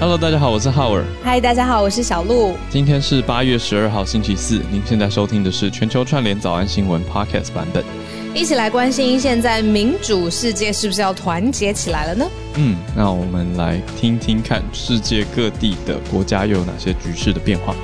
[0.00, 1.04] Hello，大家好，我是浩尔。
[1.24, 2.56] 嗨，大家好，我是小鹿。
[2.70, 4.62] 今天是八月十二号，星期四。
[4.70, 7.84] 您现在收听的是全球串联早安新闻 Podcast 版本。
[8.32, 12.24] 一起来关心现在民主世界是不是要团结起来了呢？
[12.54, 17.74] 嗯，那我们来听听看世界各地的国家又有哪些局势的变化。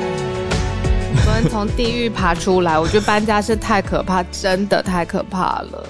[1.22, 5.86] 昨天从地狱爬出来，我觉得搬家是太可怕，真的太可怕了。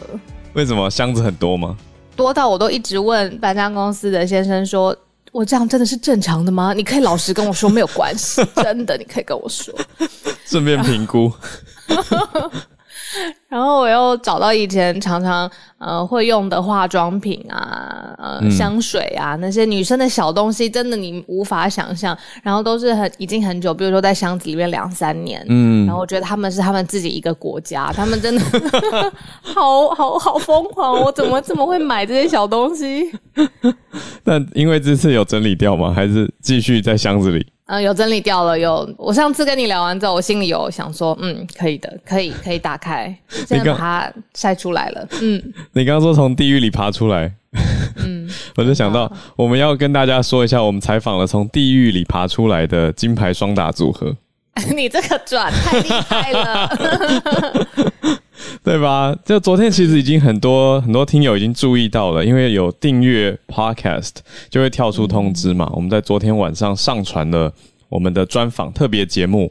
[0.54, 1.76] 为什么箱子很多吗？
[2.16, 4.96] 多到我都一直问搬家公司的先生说
[5.38, 9.72] ：“我这样真的是正常的吗？”你可以老实跟我说，没有关系， 真的，你可以跟我说，
[10.44, 11.32] 顺便评估。
[13.48, 22.16] 然后我又找到以前常常呃会用的化妆品啊，呃香水啊那些女生的小东西，真的你无法想象。
[22.42, 25.44] 然后都是很已经很久，比如说在箱子里面两三年。
[25.48, 28.42] 嗯，然后我觉得他们是他们自己一个国家，他们真的
[29.40, 31.00] 好好好疯狂。
[31.02, 33.10] 我怎么怎么会买这些小东西？
[34.24, 35.92] 那因为这次有整理掉吗？
[35.94, 37.46] 还是继续在箱子里？
[37.68, 38.58] 嗯，有整理掉了。
[38.58, 45.06] 有，我上次跟你聊完之后，我心里有想说，嗯，可以的，可以，可以打开，现在把它晒出来了。
[45.20, 47.30] 嗯，你刚刚说从地狱里爬出来，
[47.96, 54.16] 嗯，我就想到我们要跟大家说一下，我们采访了从地狱里爬出来的金牌双打组合。
[54.74, 56.68] 你这个转太厉害了。
[58.62, 59.16] 对吧？
[59.24, 64.16] 就昨天其实已经很多很多听友已经注意到了，因为有订阅 Podcast
[64.48, 65.70] 就会跳出通知嘛。
[65.74, 67.52] 我们在昨天晚上上传了
[67.88, 69.50] 我们的专访特别节目，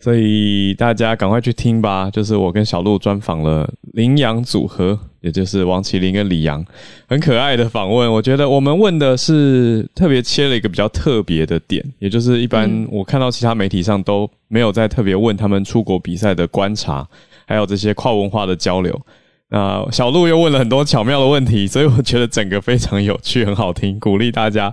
[0.00, 2.08] 所以大家赶快去听吧。
[2.10, 6.62] 就是我跟小鹿专访了羚羊组合，也就是王麒麟跟李阳，
[7.08, 8.12] 很可爱的访问。
[8.12, 17.08] 我觉得我们问的是特别切了一个比较特别的点，也就是一般我看到其他媒体上都没有在特别问他们出国比赛的观察。
[17.44, 18.98] 还有这些跨文化的交流，
[19.48, 24.72] 那小鹿又问了很多巧妙的问题，所以我觉得整个非常有趣，很好听，鼓励大家，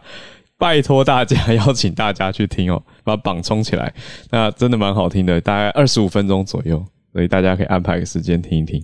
[0.57, 3.93] 拜托大家， 邀请大家去听哦，把榜冲起来，
[4.29, 8.81] 那真的蛮好听的，大概二十五分钟左右，所以大家可以安排个时间听一听。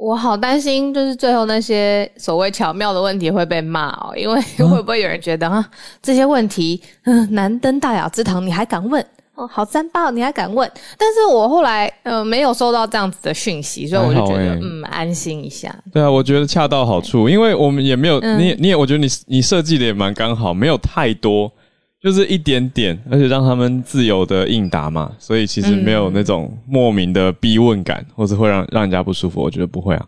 [0.00, 5.62] 我好担心，就是最后那些所谓巧妙的问题会被骂哦，因为会不会有人觉得啊，
[6.02, 9.04] 这些问题，嗯，难登大雅之堂，你还敢问？
[9.34, 10.70] 哦好三八，你还敢问？
[10.98, 15.74] 但是我后来呃没有收到这样子的讯息，所以我就觉得嗯安心一下。
[15.92, 21.50] 对啊，我觉得恰到好处，因为我们也没有你你也我觉得你你设计的也蛮刚好，没有太多，
[22.02, 29.40] 就是一点点，而且让他们自由的应答嘛，所以其实没有那种莫名的逼问感，或者会让让人家不舒服。
[29.42, 30.06] 我觉得不会啊。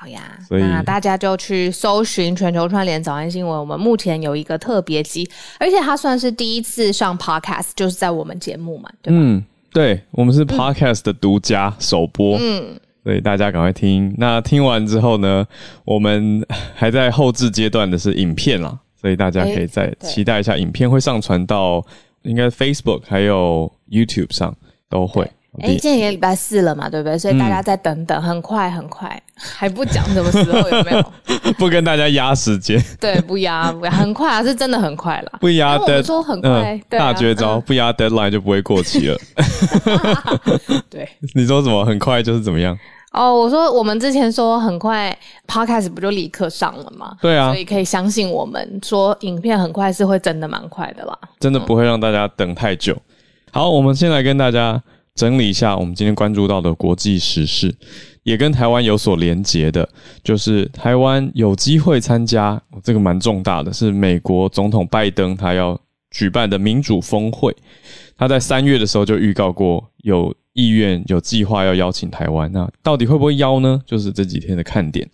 [0.00, 3.58] 好呀，那大家就去搜寻全球串联早安新闻。
[3.60, 5.26] 我们目前有一个特别机，
[5.58, 9.18] 而且它算是第一次上 Podcast，就是在我们节目嘛，对吧？
[9.18, 9.42] 嗯，
[9.72, 14.14] 对，我们是 Podcast 的独家首播，嗯，所以大家赶快听。
[14.18, 15.46] 那听完之后呢，
[15.84, 16.44] 我们
[16.74, 21.84] 还在后置阶段的是影片啦，所以大家可以再期待一下，影片会上传到
[22.22, 24.54] 应该 Facebook 还有 YouTube 上
[24.88, 25.30] 都会。
[25.60, 27.16] 哎，今天也礼拜四了嘛，对不对？
[27.18, 31.12] 所以大家再等等，很快很快，还不讲什么时候有没有？
[31.56, 35.32] 不跟大家压时间， 对，不压不压，很快啊，是真的很快了。
[35.40, 39.18] 不压的说很快，对大绝招，不压 deadline 就不会过期了。
[40.90, 41.82] 对，你说什么？
[41.86, 42.78] 很快就是怎么样？
[43.16, 45.16] 哦，我说我们之前说很快
[45.48, 47.16] ，podcast 不就立刻上了吗？
[47.20, 52.96] 对啊，所以可以相信我们说影片很快是会真的蛮快的啦，真的不会让大家等太久。
[53.50, 54.80] 好，我们先来跟大家。
[55.14, 57.74] 整理一下我们今天关注到的国际时事，
[58.22, 59.88] 也跟台湾有所连结的，
[60.22, 67.56] 就是台湾有机会参加这个蛮重大的，是美国总统拜登他要举办的民主峰会。
[68.14, 73.80] 他在三月的时候就预告过有意愿、有计划要邀请台湾，那到底会不会邀呢？
[73.86, 75.08] 就是这几天的看点。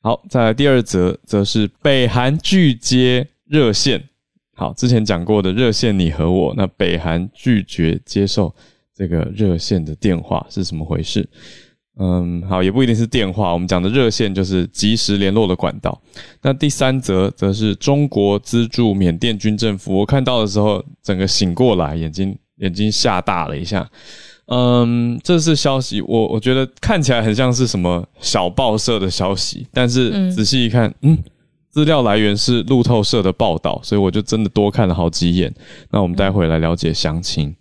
[0.00, 4.02] 好，再来第二则，则是北韩拒接热线。
[4.54, 8.54] 好，之前讲过的热线你和我，那北韩拒绝接受。
[8.94, 11.28] 这个热线的电话是什么回事？
[12.00, 13.52] 嗯，好，也不一定是电话。
[13.52, 16.00] 我们讲的热线就是及时联络的管道。
[16.42, 19.96] 那第三则则是中国资助缅甸军政府。
[19.96, 23.88] 我看到的时候，整个醒过来，眼睛眼睛吓大了一下。
[24.50, 31.16] 嗯，这是消息，我我觉得看起来很像是什么小报社的消息，但是仔细一看，嗯，
[31.70, 35.54] 资料来源是路透社的报道，所以我就真的多看了好几眼。
[35.90, 37.54] 那我们待会来了解详情。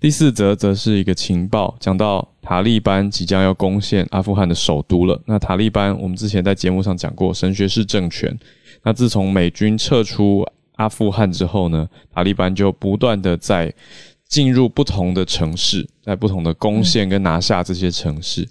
[0.00, 5.20] 第四则则是一个情报，讲到塔利班即将要攻陷阿富汗的首都了。
[5.26, 8.34] 那塔利班，我们之前在节目上讲过，神学式政权。
[8.82, 10.42] 那自从美军撤出
[10.76, 13.70] 阿富汗之后呢，塔利班就不断的在
[14.30, 18.48] 进入不同的城市，在不同的攻陷跟拿下这些城市。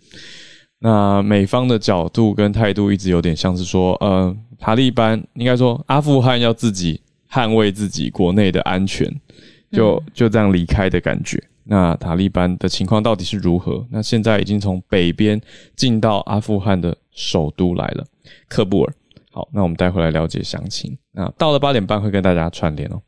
[0.77, 7.01] 那美方的角度跟态度一直有点像是说，呃，塔利班应该说阿富汗要自己。
[7.31, 9.07] 捍卫自己国内的安全，
[9.71, 11.39] 就就这样离开的感觉。
[11.63, 13.85] 那塔利班的情况到底是如何？
[13.91, 15.39] 那现在已经从北边
[15.75, 18.03] 进到阿富汗的首都来了，
[18.49, 18.91] 喀布尔。
[19.29, 20.97] 好，那我们待会来了解详情。
[21.11, 22.99] 那到了八点半会跟大家串联哦。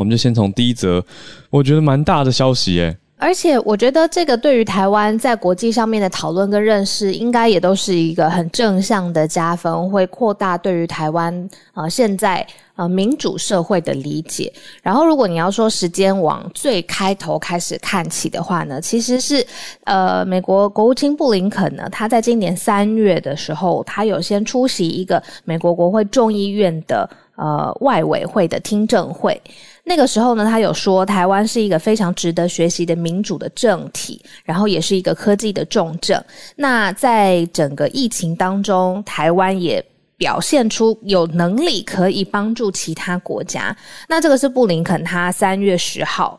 [0.00, 1.04] 我们就先从第一则，
[1.50, 2.96] 我觉得蛮大的消息诶。
[3.18, 14.50] 而且我觉得这个对于台湾在国际上面的讨论跟认识，应该也都是一个很正向的加分，会扩大对于台湾啊现在呃民主社会的理解。
[14.82, 19.46] 然后，如果你要说时间往最开头开始看起的话呢，其实是
[19.84, 27.06] 呃美国国务卿布林肯呢，他在今年三月的时候，他有先出席一个美国国会众议院的
[27.40, 29.40] 呃外委会的听证会。
[29.82, 36.22] 那个时候呢，他有说台湾是一个非常值得学习的民主的政体，然后也是一个科技的重镇。
[36.54, 39.82] 那在整个疫情当中，台湾也
[40.18, 43.74] 表现出有能力可以帮助其他国家。
[44.06, 46.38] 那这个是布林肯他三月十号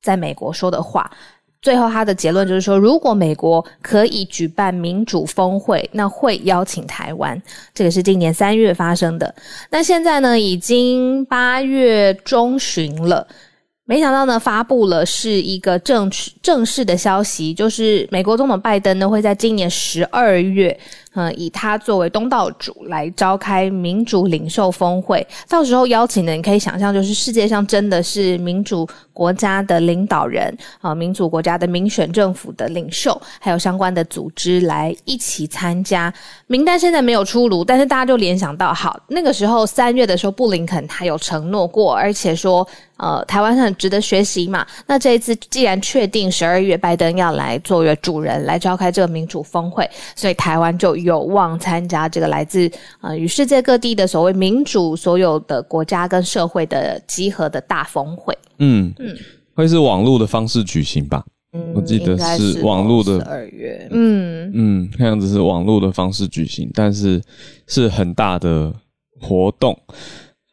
[0.00, 1.10] 在美国说的话。
[1.62, 7.40] 最后，他的结论就是说，如果美国可以举办民主峰会，那会邀请台湾。
[7.74, 9.34] 这个是今年三月发生的。
[9.70, 13.26] 那现在呢，已经八月中旬了，
[13.84, 16.08] 没想到呢，发布了是一个正
[16.40, 20.78] 正式的消息，就是美国总统拜登呢会在今年十二月。
[21.18, 28.86] 嗯，以他作为东道主来召开民主领袖峰会，到时候邀请的，你可以想象，就是世界上真的是民主
[29.16, 36.12] 国家的领导人啊，民主国家的民选政府的领袖，还有相关的组织来一起参加。
[36.46, 42.66] 名单现在没有出炉，但是大家就联想到，好，那个时候三月的时候，布林肯他有承诺过，而且说，
[42.98, 44.66] 呃，台湾很值得学习嘛。
[44.86, 50.94] 那这一次既然确定十二月拜登要来作为主人来召开这个民主峰会，所以台湾就。
[51.06, 52.68] 有望参加这个来自
[53.00, 58.36] 呃与世界各地的所谓民主所有的国家跟社会的集合的大峰会。
[58.58, 59.16] 嗯嗯，
[59.54, 61.24] 会是网络的方式举行吧？
[61.52, 63.88] 嗯，我记得是网络的二月。
[63.90, 67.22] 嗯嗯，看样子是网络的方式举行，但是
[67.66, 68.72] 是很大的
[69.20, 69.78] 活动。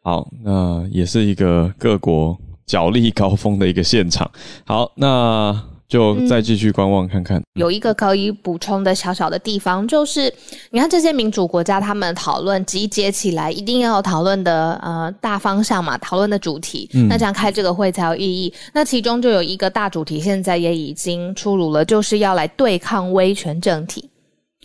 [0.02, 4.30] 好，那也是一个各国角力高峰的一个现场。
[4.64, 5.73] 好，那。
[5.94, 7.40] 就再继续观望看看。
[7.54, 10.22] 有一个可以补充的小小的地方，就是
[10.70, 18.52] 你看这些民主国家，他们讨论集结起来，一定要讨论的呃大方向嘛，讨论的主题，那这样开这个会才有意义。
[18.72, 24.10] 那其中就有一个大主题，现在也已经出炉了，就是要来对抗威权政体。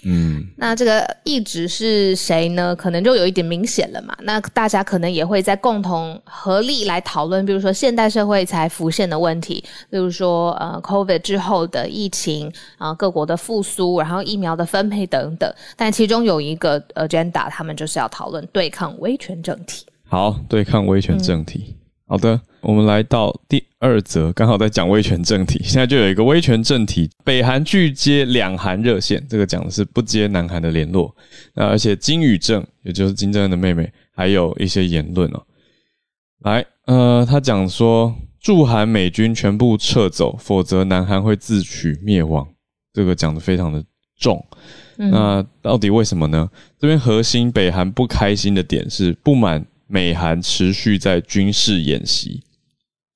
[0.03, 2.75] 嗯，那这个一直是谁呢？
[2.75, 4.15] 可能就有一点明显了嘛。
[4.21, 15.53] 那大家可能也会在共同合力来讨论，比如说现代社会才浮现的问题，比如说呃，COVID 之后的疫情啊，各国的复苏，然后疫苗的分配等等。
[15.75, 19.85] 但其中有一个 agenda，他们就是要讨论对抗威权政体。
[20.07, 21.75] 好，对抗威权政体。
[22.07, 25.61] 好的，我们来到第二则，刚好在讲威权政体。
[25.63, 31.15] 现在就有一个威权政体，北韩拒接两韩热线，这个讲的是不接南韩的联络。
[31.53, 35.41] 那而且金宇正，也就是金正恩的妹妹，还有一些言论哦。
[36.41, 42.47] 来，呃，他讲说驻韩美军全部撤走，否则南韩会自取灭亡。
[42.93, 43.83] 这个讲的非常的
[44.17, 44.45] 重。
[44.97, 46.49] 那到底为什么呢？
[46.77, 49.65] 这边核心北韩不开心的点是不满。
[49.91, 52.43] 美韩持续在军事演习，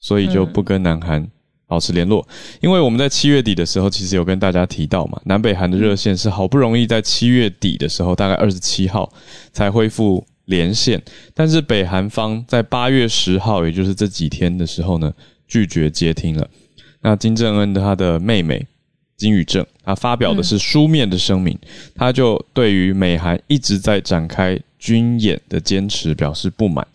[0.04, 1.26] 所以就不跟南韩
[1.66, 2.28] 保持联络。
[2.60, 9.10] 因为我们在七月底的时候，其实有跟大家提到嘛，南北韩的热线是好不容易在七月底的时候，大概二十七号
[9.54, 11.02] 才恢复连线，
[11.34, 15.14] 但是北韩方在八月十号，也就是这几天的时候呢，
[15.48, 16.46] 拒绝接听了。
[17.02, 18.68] 那金正恩的他的妹妹
[19.16, 21.58] 金宇正，他发表的是书面的声明，
[21.96, 24.60] 他就对于美韩一直在展开。
[24.84, 26.86] 军演的坚持表示不满，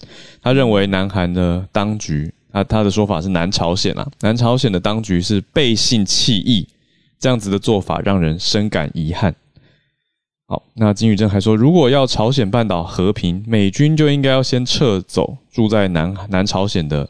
[0.43, 6.67] 他认为南韩的当局，他他的说法是南朝鲜啊，南朝鲜的当局是背信弃义，
[7.19, 9.35] 这样子的做法让人深感遗憾。
[10.47, 17.09] 好，那金宇镇还说，如果要朝鲜半岛和平，美军就应该要先撤走住在南南朝鲜的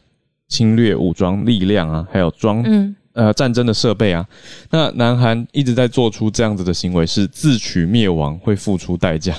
[0.49, 2.61] 侵略武装力量啊，还有装
[3.13, 4.27] 呃战争的设备啊。
[4.69, 9.33] 那南韩一直在做出这样子的行为，是自取灭亡，会付出代价。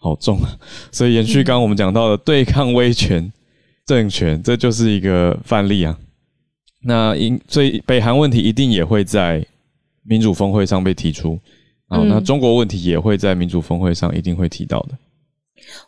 [0.00, 0.46] 好重啊！
[0.92, 3.32] 所以延续刚刚我们讲到的对抗威权
[3.88, 5.98] 政权，这就是一个范例啊。
[6.82, 9.42] 那因所以北韩问题一定也会在
[10.02, 11.38] 民主峰会上被提出
[11.86, 12.02] 啊。
[12.04, 14.90] 那中国问题也会在民主峰会上一定会提到的。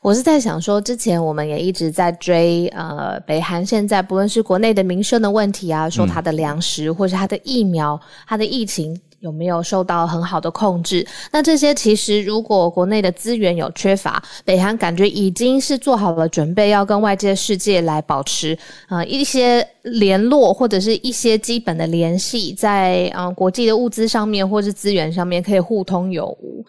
[0.01, 8.99] 我是在想说，之前我们也一直在追呃北韩现在不论是国内的民生的问题啊，说它的粮食或是它的疫苗、它的疫情。
[9.21, 11.07] 有没有受到很好的控制？
[11.31, 18.59] 那这些其实如果国内的资源有缺乏，北韩感觉已经是做好了准备，要跟外界世界来保持
[18.89, 26.65] 啊一些联络或者是一些基本的联系，在啊国际的物资上面或是资源上面可以互通有无。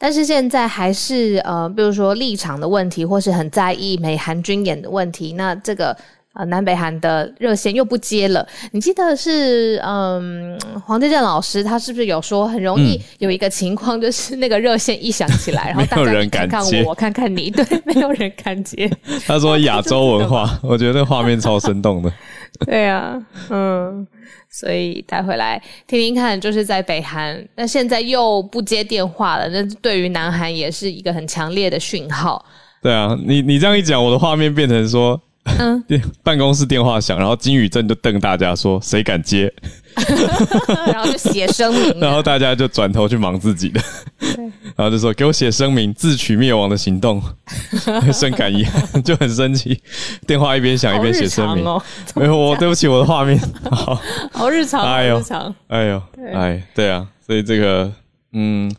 [0.00, 5.96] 但是现在还是呃，比如说立场的问题，或是很在意美韩军演的问题，那这个
[6.38, 8.46] 呃南北韩的热线又不接了。
[8.70, 18.88] 你记得是嗯黄健健老师他是不是有说很容易有一个情况，就是那个热线一响起来， 然后大家看看我，我看看你，对，没有人敢接。
[19.26, 22.10] 他说亚洲文化， 我觉得画面超生动的。
[22.64, 24.06] 对呀，嗯。
[24.50, 32.42] 所以带回来听听看，就是在北韩，那现在又不接电话了，那对于南韩也是一个很强烈的讯号。
[32.82, 35.20] 对啊，你你这样一讲，我的画面变成说。
[36.22, 39.52] 办公室电话响，然后金宇镇就瞪大家说：“谁敢接？”
[40.92, 43.80] 然后就写声明，然后大家就转头去忙自己的，
[44.76, 47.20] 然后就说：“给我写声明，自取灭亡的行动。
[48.12, 49.80] ”深感遗憾，就很生气。
[50.26, 51.64] 电话一边响一边写声明，
[52.14, 53.40] 没有我对不起我的画面，
[53.70, 54.00] 好。
[54.32, 55.22] 好日常，哎呦，
[55.68, 56.02] 哎呦，
[56.32, 57.90] 哎，对啊，所以这个，
[58.32, 58.72] 嗯，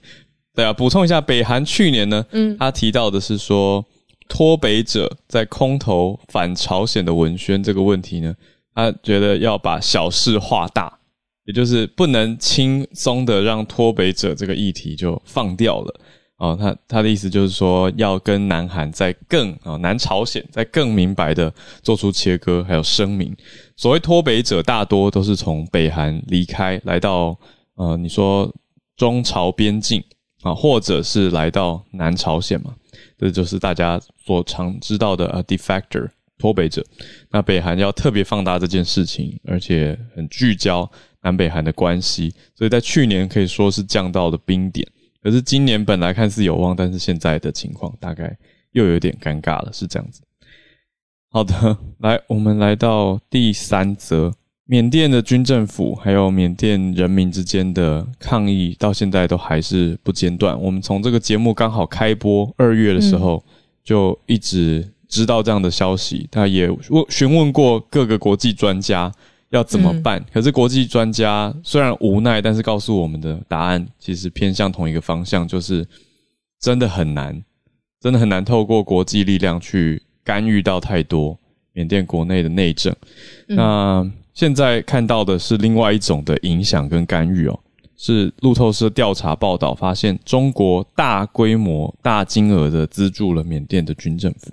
[0.55, 3.83] 对啊，补充一下，北韩去年呢，嗯，他提到的是说。
[4.29, 8.33] 脱北者在空投反朝鲜的文宣这个问题呢，
[8.74, 11.00] 他觉得要把小事化大，
[11.45, 16.00] 也就是不能轻松的让脱北者这个议题就放掉了。
[16.38, 23.36] 哦，他他的意思就是说，要跟南韩在更啊南朝鲜在更明白的做出切割，还有声明。
[23.75, 27.38] 所谓脱北者，大多都是从北韩离开来到
[27.75, 28.50] 呃，你说
[28.95, 30.01] 中朝边境
[30.41, 32.75] 啊，或者是来到南朝鲜嘛。
[33.17, 36.86] 这就是大家所常知道的呃，defector 脱北者。
[37.29, 40.89] 那北韩要特别放大这件事情，而且很聚焦
[41.22, 44.88] 南北韩的关系，所以在去年可以说是降到了冰点。
[45.22, 48.38] 可是今年本来看似有望，但是现在的情况大概
[48.72, 50.22] 又有点尴尬了，是这样子。
[51.29, 54.34] 好的，来，我们来到第三则。
[54.71, 60.55] 缅甸的军政府还有缅甸人民之间的抗议，到现在都还是不间断。
[60.61, 63.43] 我们从这个节目刚好开播二月的时候，
[63.83, 66.27] 就一直知道这样的消息。
[66.29, 69.11] 他也问询问过各个国际专家
[69.49, 75.83] 要怎么办，可是国际专家虽然无奈，但是告诉我们的答案其实偏向同一个方向，就是
[76.59, 77.43] 真的很难，
[77.99, 81.35] 真的很难透过国际力量去干预到太多
[81.73, 82.95] 缅甸国内的内政。
[83.47, 84.07] 那
[84.39, 87.60] 现在看到的是另外一种的影响跟干预哦，
[87.98, 94.50] 是路透社调查报道发现，中国大规模、大金额的资助了缅甸的军政府，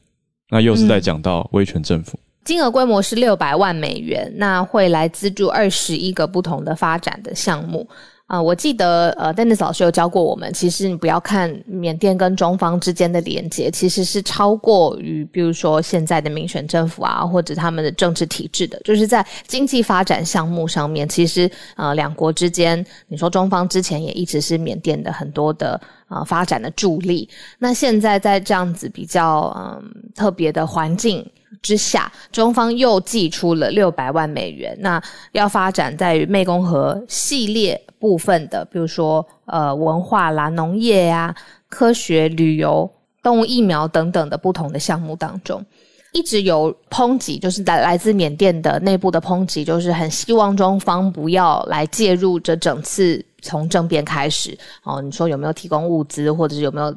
[0.50, 7.88] 那又是在讲到威权政府，金额规模是六百万美元，那会来资助二十一个不同的发展的项目。
[8.26, 29.82] 啊，我记得呃，Dennis 老师有教过我们，其实你不要看缅甸跟中方之间的连接，其实是超过于比如说现在的民选政府啊，或者他们的政治体制的，就是在经济发展项目上面，其实呃两国之间，你说中方之前也一直是缅甸的很多的啊发展的助力，那现在在这样子比较嗯
[30.14, 31.24] 特别的环境。
[31.62, 41.34] 之下，中方又寄出了六百万美元，那要发展在于湄公河系列部分的，比如说呃文化啦、农业呀、
[41.68, 42.88] 科学、旅游、
[43.20, 45.64] 动物疫苗等等的不同的项目当中，
[46.12, 55.00] 一直有抨击，就是在来自缅甸的内部的抨击，就是很希望中方不要来介入这整次从政变开始哦。
[55.02, 56.94] 你说有没有提供物资，或者是有没有？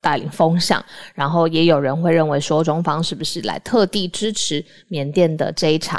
[0.00, 5.98] 带领风向，然后也有人会认为说，中方是不是来特地支持缅甸的这一场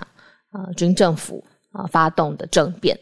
[0.52, 2.98] 啊军政府啊发动的政变？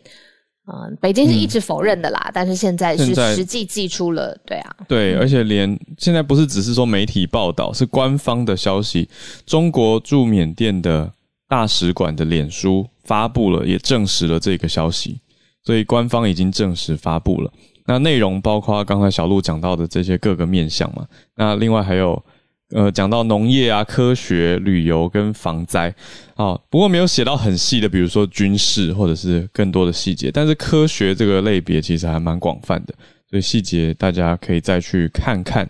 [0.70, 9.08] 嗯，北京是一直否认的啦，但是现在是实际寄出了，对啊，对，而且连现在不是只是说媒体报道，是官方的消息，
[9.46, 11.10] 中国驻缅甸的
[11.48, 15.22] 大使馆的脸书发布了，也证实了这个消息，
[15.64, 17.50] 所以官方已经正式发布了。
[17.86, 21.08] 那内容包括刚才小鹿讲到的这些各个面向嘛？
[21.36, 22.22] 那另外还有，
[22.72, 25.94] 呃，讲到农业啊、科学、旅游跟防灾，
[26.36, 30.30] 啊，不过没有写到很细的，比如说军事或者是更多的细节。
[30.30, 32.94] 但是科学这个类别其实还蛮广泛的，
[33.30, 35.70] 所以细节大家可以再去看看。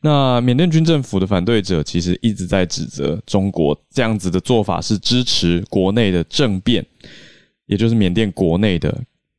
[0.00, 6.84] 那缅甸军政府的反对者其实一直在指责中国这样子的做法是支持国内的政变，
[7.66, 8.90] 也就是缅甸国内的。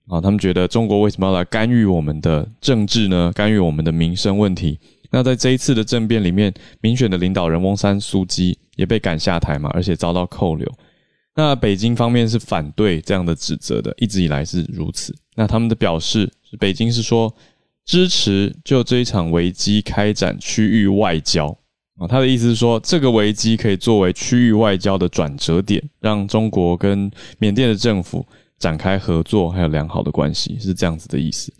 [0.07, 3.31] 啊，他们觉得中国为什么要来干预我们的政治呢？
[3.35, 4.79] 干预我们的民生问题？
[5.11, 10.71] 那在这一次的政变里面，民选的领导人翁山苏基也被赶下台嘛，而且遭到扣留。
[11.35, 15.13] 那北京方面是反对这样的指责的，一直以来是如此。
[15.35, 17.33] 那他们的表示，北京是说
[17.85, 21.47] 支持就这一场危机开展区域外交
[21.97, 22.07] 啊。
[22.07, 28.25] 他的意思是说，这个危机可以作为区域外交的转折点，让中国跟缅甸的政府
[28.57, 31.53] 展开合作，还有良好的关系，是这样子的意思。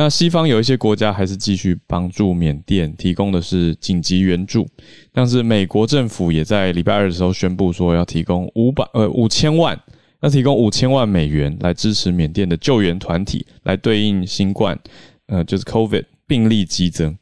[0.00, 4.64] 那西方有一些国家还是继续帮助缅甸，提供的是紧急援助。
[5.12, 9.76] 但是美国政府也在礼拜二的时候宣布说，要提供五百呃五千万，
[10.20, 14.78] 要提供五千万美元来支持缅甸的救援团体，来对应新冠，
[15.26, 17.18] 呃，就是 COVID 病例激增。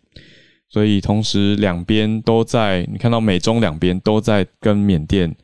[0.69, 5.35] 所以同时两边都在，你看到美中两边都在跟缅甸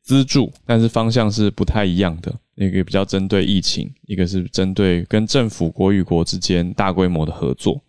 [0.00, 2.34] 资助，但是方向是不太一样的。
[2.60, 7.80] 那个比较针对疫情，一个是针对跟政府国与国之间大规模的合作。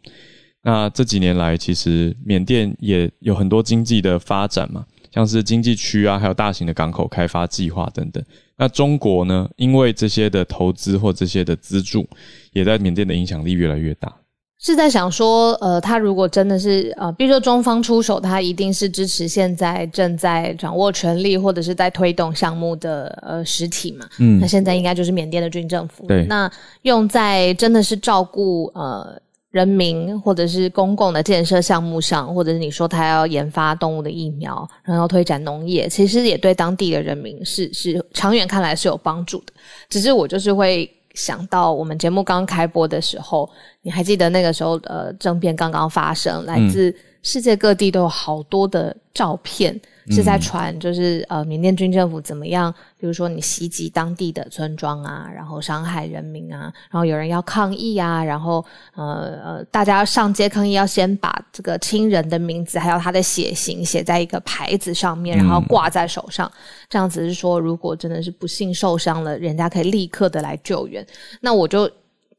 [0.62, 8.24] 那这几年来，其实缅甸也有很多经济的发展嘛，像是经济区啊，还有大型的港口开发计划等等。
[8.58, 12.08] 那中国呢，因为这些的投资或这些的资助，
[12.52, 14.14] 也在缅甸的影响力越来越大。
[14.62, 24.06] 是在想说，呃，他如果真的是呃，比如说中方出手，他一定是支持现在正在掌握权力或者是在推动项目的呃实体嘛？
[24.20, 26.06] 嗯，那现在应该就是缅甸的军政府。
[26.08, 26.52] 对，那
[26.82, 29.18] 用在真的是照顾呃
[29.52, 39.54] 人民或者是公共的建设项目上，或者是你说他要研发动物的疫苗，然后推展农业，其实也对当地的人民是是长远看来是有帮助的。
[39.90, 40.92] 只是我就是会。
[41.14, 43.50] 想到我们节目刚开播的时候，
[43.82, 49.80] 你还记得那个时候，呃，政变刚刚发生，来自世界各地都有好多的照片。
[50.10, 52.74] 是在传，就是呃，缅甸军政府怎么样？
[53.00, 66.52] 比如说你袭击当地的村庄啊，然后伤害人民啊，然后有人要抗议啊，然后呃呃，大家上街抗议，要先把这个亲人的名字还有他的血型写在一个牌子上面，然后挂在手上，
[66.90, 71.06] 这样子是说，如果真的是不幸受伤了，人家可以立刻的来救援。
[71.42, 71.90] 那我就。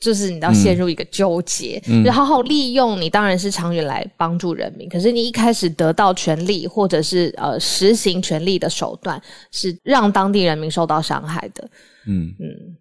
[0.01, 4.89] 就是你要陷入一个纠结，就好好利用你，当然是长远来帮助人民。
[4.89, 9.21] 可是你一开始得到权力，或者是呃实行权力的手段，
[9.53, 11.69] 是让当地人民受到伤害的。
[12.07, 12.77] 嗯嗯，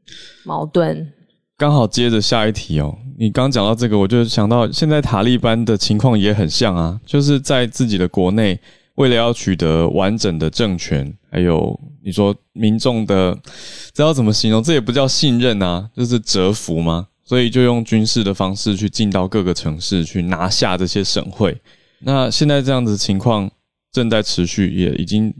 [0.45, 1.12] 矛盾。
[1.58, 8.58] 刚好接着下一题哦，你刚讲到这个，我就想到现在塔利班的情况也很像啊，就是在自己的国内，
[8.99, 13.33] 为了要取得完整的政权，还有你说民众的，
[13.93, 14.62] 知道怎么形容？
[14.62, 17.07] 这也不叫信任啊，就是折服吗？
[17.23, 21.57] 所以就用军事的方式去进到各个城市，去拿下这些省会。
[21.99, 23.49] 那现在这样子情况
[23.93, 25.33] 正在持续，也已经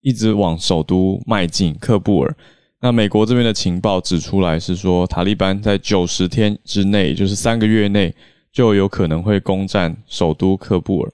[0.00, 2.34] 一直往首都迈进，喀布尔。
[2.80, 8.14] 那美国这边的情报指出来是说，塔利班在九十天之内，就是三个月内，
[8.50, 11.12] 就有可能会攻占首都喀布尔。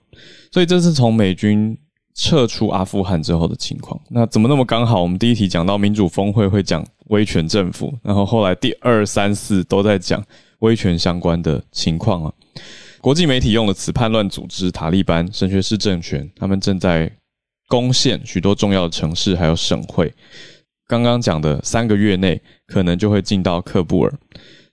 [0.52, 1.76] 所以这是从美军
[2.18, 3.98] 撤出阿富汗之后的情况。
[4.10, 5.00] 那怎么那么刚好？
[5.00, 6.84] 我们第一题讲到民主峰会会讲。
[7.08, 10.22] 威权政府，然后后来第二、三、四都在讲
[10.58, 12.30] 威权相关的情况啊。
[13.00, 17.10] 国际媒体用的词“叛乱组织”、“塔利班”、“神学式政权”，他们正在
[17.66, 20.12] 攻陷许多重要的城市还有省会。
[20.86, 24.12] 刚刚讲的三个月内可能就会进到喀布尔，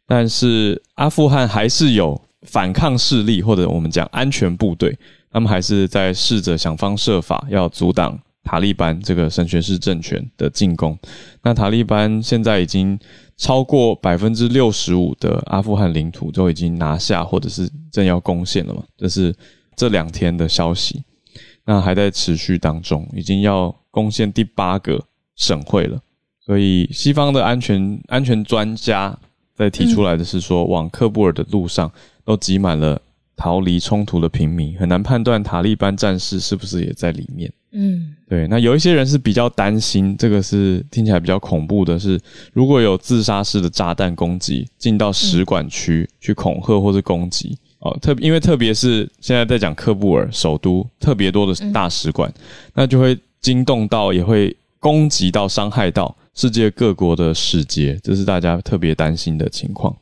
[0.05, 4.99] 但是阿富汗还是有反抗势力或者我们讲安全部队，
[5.35, 8.17] 他们还是在试着想方设法要阻挡。
[8.41, 10.97] 塔利班这个神学式政权的进攻，
[11.41, 12.97] 那塔利班现在已经
[13.35, 18.83] 超过百分之六十五的阿富汗领土都已经拿下，或者是正要攻陷了嘛？
[18.95, 19.35] 这是
[19.75, 21.03] 这两天的消息，
[21.65, 25.03] 那还在持续当中，已经要攻陷第八个
[25.35, 25.99] 省会了。
[26.45, 29.17] 所以西方的安全安全专家
[29.55, 31.91] 在提出来的是说，往喀布尔的路上
[32.23, 33.01] 都挤满了
[33.35, 37.51] 逃离冲突的平民，很难判断塔利班战士是不是也在里面。
[37.77, 42.17] 嗯，对，那有一些人是比较担心，这个是听起来比较恐怖的，是
[42.53, 52.33] 如果有自杀式的炸弹攻击进到使馆区去恐吓或是攻击哦，特因为特别是现在在讲喀布尔首都特别多的大使馆，
[52.73, 59.93] 那就会惊动到，也会攻击到、伤害到世界各国的使节，这是大家特别担心的情况，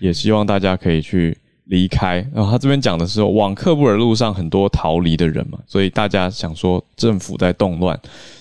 [0.00, 1.36] 也希望大家可以去。
[1.68, 7.98] 离开，然后他这边讲的是往克布尔路上很多逃离的人嘛，所以大家想说政府在动乱，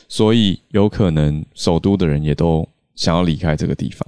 [0.07, 4.07] 所以有可能首都的人也都想要离开这个地方。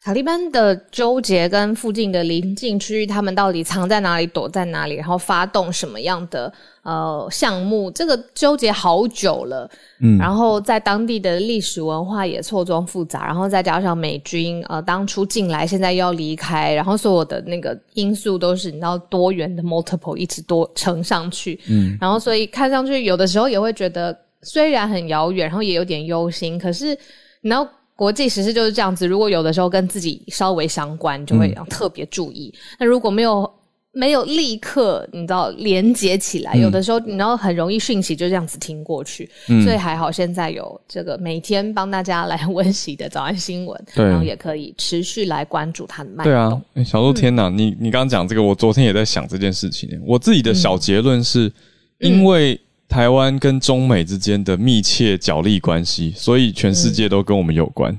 [0.00, 6.50] 塔利班的纠结跟附近的邻近区域，他们到底藏在哪里、躲在哪里，然后发动什么样的
[6.82, 7.90] 呃项目？
[7.90, 9.68] 这个纠结好久了，
[10.00, 26.96] 嗯，然后在当地的历史文化也错综复杂，然后再加上美军呃当初进来，现在又要离开，然后所有的那个因素都是你知道多元的 multiple 一直多乘上去，嗯，然后所以看上去有的时候也会觉得虽然很遥远，然后也有点忧心，可是
[27.40, 27.68] 你知道。
[27.98, 32.54] 国际时事就是这样子，如果有的时候跟自己稍微相关，就会要特别注意。
[32.78, 33.52] 那如果没有
[33.90, 39.28] 没有立刻你知道连接起来，有的时候你知道很容易讯息就这样子听过去。
[39.64, 46.62] 所以还好现在有这个每天帮大家来温习的早安新闻，然后也可以持续来关注它的脉动。
[46.74, 50.00] 对啊，小鹿天哪，你你刚刚讲这个，我昨天也在想这件事情。
[50.06, 51.52] 我自己的小结论是，
[51.98, 52.60] 因为。
[52.88, 57.96] 台湾跟中美之间的密切角力关系，所以全世界都跟我们有关。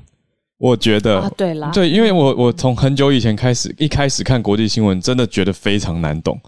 [0.58, 6.38] 我觉得，对啦，对，因为我我从很久以前开始，一开始看国际新闻，真的觉得非常难懂，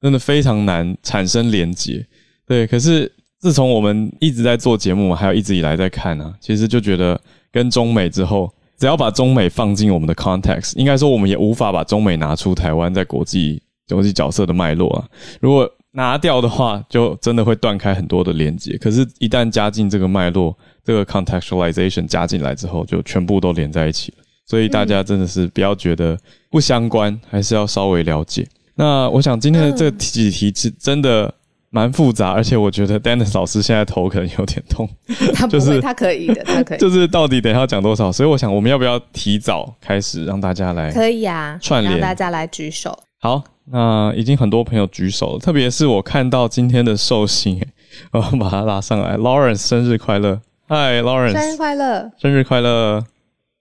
[0.00, 2.06] 真的非常难产生连结。
[2.46, 7.20] 对，可是自从我们一直在做节目，还有一直以来在看啊，其实就觉得
[7.52, 15.04] 跟中美之后，只要把中美放进我们的 context，应该说我们也无法把中美拿出台湾在国际国际角色的脉络啊。
[15.40, 18.76] 如果拿掉的话，就真的会断开很多的连接。
[18.78, 24.18] 可是，一旦加进这个脉络，这个 contextualization 加进来之后，就全部都连在一起了。
[24.46, 26.16] 所以大家真的是不要觉得
[26.50, 28.46] 不相关，还是要稍微了解。
[28.74, 31.32] 那我想今天的这几题是真的
[31.70, 34.88] 蛮复杂，而且我觉得 Dennis 老师现在头可能有点痛。
[35.34, 36.78] 他不会，他可以的，他可以。
[36.78, 38.12] 就是到底等下要讲多少？
[38.12, 40.92] 所以我想，我们要不要提早开始让大家来？
[40.92, 42.98] 可以啊，串联大家来举手。
[43.20, 43.42] 好。
[43.70, 47.60] 那已经很多朋友举手了，特别是我看到今天的寿星，
[48.12, 49.16] 我要把他拉上来。
[49.16, 52.12] Lawrence 生日快乐！Hi Lawrence，生日快乐！
[52.18, 53.04] 生日快乐！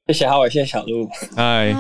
[0.08, 1.06] 谢谢好，谢谢小鹿。
[1.36, 1.76] Hi，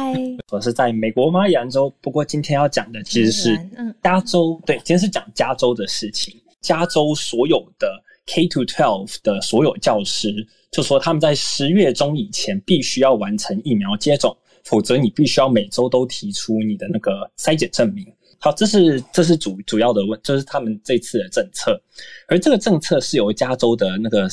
[0.51, 3.57] 我是在美国马里兰州，不过今天要讲的其实是
[4.03, 4.61] 加州。
[4.65, 6.35] 对，今天是讲加州的事情。
[6.59, 7.87] 加州所有的
[8.25, 14.35] K to twelve 的所有教师，就说他们在十月中以前必须要完成疫苗接种，
[14.65, 18.05] 否则你必须要每周都提出你的那个筛检证明。
[18.39, 21.80] 好，这是这是主主要的问，就是他们这次的政策，
[22.28, 24.30] 而这个政策是由加州的那个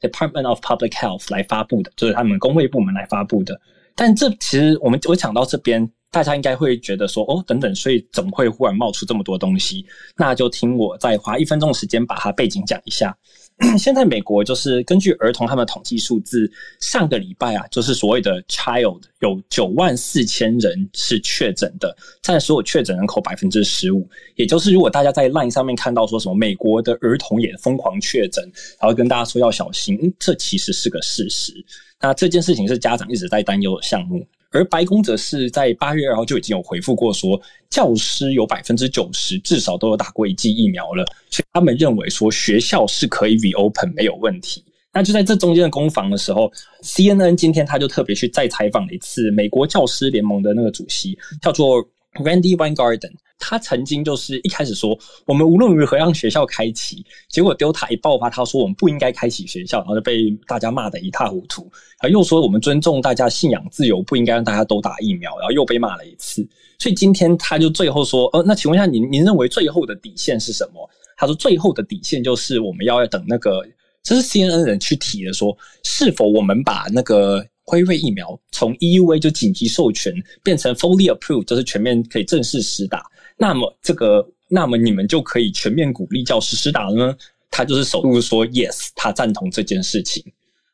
[0.00, 3.60] Department of Public Health 来发布的，就是他们工会部门来发布的。
[3.94, 9.84] 但这其实我们我讲到这边，大家应该会觉得说，哦，等等，所以怎么会忽然冒出这么多东西？
[10.16, 13.14] 那就听我再花一分钟时间把它背景讲一下。
[13.78, 24.08] 现在美国就是根据儿童他们统计数字，上个礼拜啊，就是所谓的 child 有九万四千人是确诊的，占所有确诊人口百分之十五。
[24.34, 28.44] 也就是如果大家在 line 上面看到说什么美国的儿童也疯狂确诊，
[28.80, 31.52] 然后跟大家说要小心，这其实是个事实。
[32.00, 34.26] 那这件事情是家长一直在担忧的项目。
[34.52, 44.64] 而白宫则是在八月二号就已经有回复过，说教师有百分之九十至少都有打过一剂疫苗了，所以他们认为说学校是可以 reopen 没有问题。
[44.92, 51.82] 那就在这中间的攻防的时候，CNN 今天他就特别去再采访了一次美国教师联盟的那个主席，叫做
[52.22, 53.12] Randy Weingarten。
[53.44, 61.62] 他曾经就是一开始说，我们无论如何让学校开启，结果 Delta 一爆发，他说我们不应该开启学校，然后就被大家骂得一塌糊涂。
[62.00, 66.48] 然后又说我们尊重大家信仰自由，不应该让大家都打疫苗，然后又被骂了一次。
[66.78, 70.88] 所以今天他就最后说，呃，那请问一下，您您认为最后的底线是什么？
[71.16, 73.60] 他说最后的底线就是我们要等那个，
[74.04, 77.44] 这是 CNN 人去提的，说是否我们把那个。
[77.64, 83.06] 辉瑞疫苗从 EUA 就紧急授权变成 fully approved，就是全面可以正式实打。
[83.42, 87.16] 那么这个，那么你们就可以全面鼓励教师施打了呢？
[87.50, 90.24] 他就是首度说 yes，他赞同这件事情。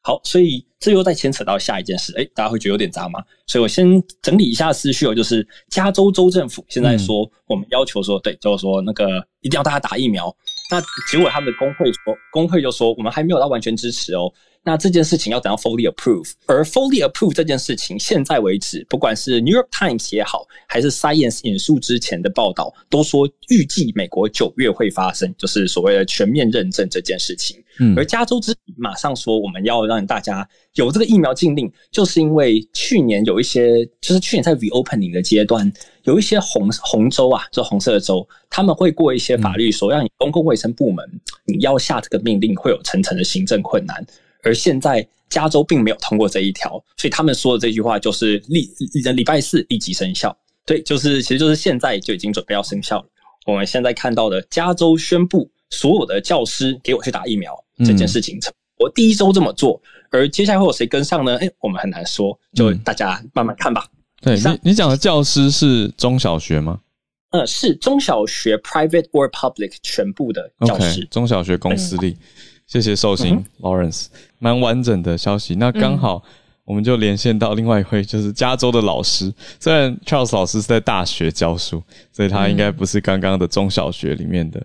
[0.03, 3.25] 好，所以这又再牵扯到下一件事，哎，大家会觉得有点杂吗？
[3.47, 3.87] 所以我先
[4.21, 10.35] 整理一下思绪哦，就是加州州政府现在说，我们要求说，对，就是说那个一定要大家打疫苗。
[10.71, 10.79] 那
[11.11, 14.31] 结果他们的工会说，工会就说，我们还没有到完全支持哦。
[14.65, 27.57] 那这件事情要等到 fully approve，而 fully approve 这件事情，现在为止，不管是 New York Times 也好，还是 Science 引述之前的报道，都说预计美国九月会发生，就是所谓的全面认证这件事情。
[27.81, 41.09] 嗯，而加州之马上说我们要让大家有这个疫苗禁令，就是因为去年有一些，就是去年在 reopening 的阶段，有一些红红州啊，就红色的州，他们会过一些法律，说让你公共卫生部门
[41.47, 44.05] 你要下这个命令，会有层层的行政困难。
[44.43, 48.71] 而现在加州并没有通过这一条，所以他们说的这句话就是立
[49.15, 50.37] 礼拜四立即生效。
[50.65, 53.07] 对，就是其实就是现在就已经准备要生效了。
[53.47, 57.53] 我们现在看到的加州宣布所有的教师给我去打疫苗
[57.85, 58.39] 这件事情，
[58.79, 61.39] 我第一周这么做，而接下来会有谁跟上呢？
[61.39, 63.87] 哎，我们很难说，就大家慢慢看吧。
[64.21, 66.81] 对你，你讲的教师是中小学吗？
[67.31, 72.17] 呃，是中小学 private or public 全部的教师，中小学公私立。
[72.69, 74.07] 谢谢寿星 Lawrence，
[74.39, 75.55] 蛮完整的消息。
[75.55, 76.23] 那刚好
[76.65, 79.33] 我们就连线到另外一位，就是加州的老师。
[79.59, 84.63] 虽然 Charles 老师是在大学教书，所以他应该不是刚刚的中小学里面的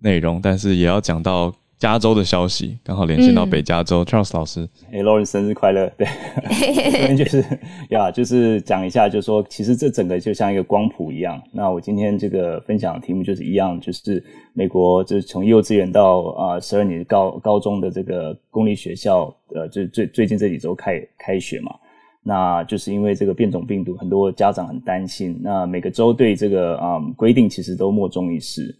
[0.00, 5.92] 内容，但是也要讲到加州的消息，刚好连线到北加州，Charles 老师，哎，Lauren 生日快乐！
[5.98, 6.06] 对，
[6.92, 7.44] 这边就是
[7.90, 11.42] 呀，就是讲一下，就是说，其实这整个就像一个光谱一样。
[11.50, 21.74] 那我今天这个分享的题目就是一样，就是美国就是从幼稚园到啊十二年高高中的这个公立学校，呃，就最最近这几周开开学嘛，
[22.22, 25.36] 那就是因为这个变种病毒，很多家长很担心。
[25.42, 28.72] 那每个州对这个啊规定其实都莫衷一是。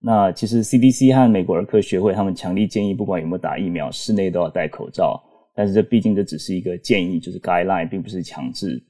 [0.00, 5.22] 那其实 CDC 和美国儿科学会他们强力建议，不管有没有打疫苗，室内都要戴口罩。
[5.54, 8.80] 但是这毕竟这只是一个建议，就是 guideline，并不是强制。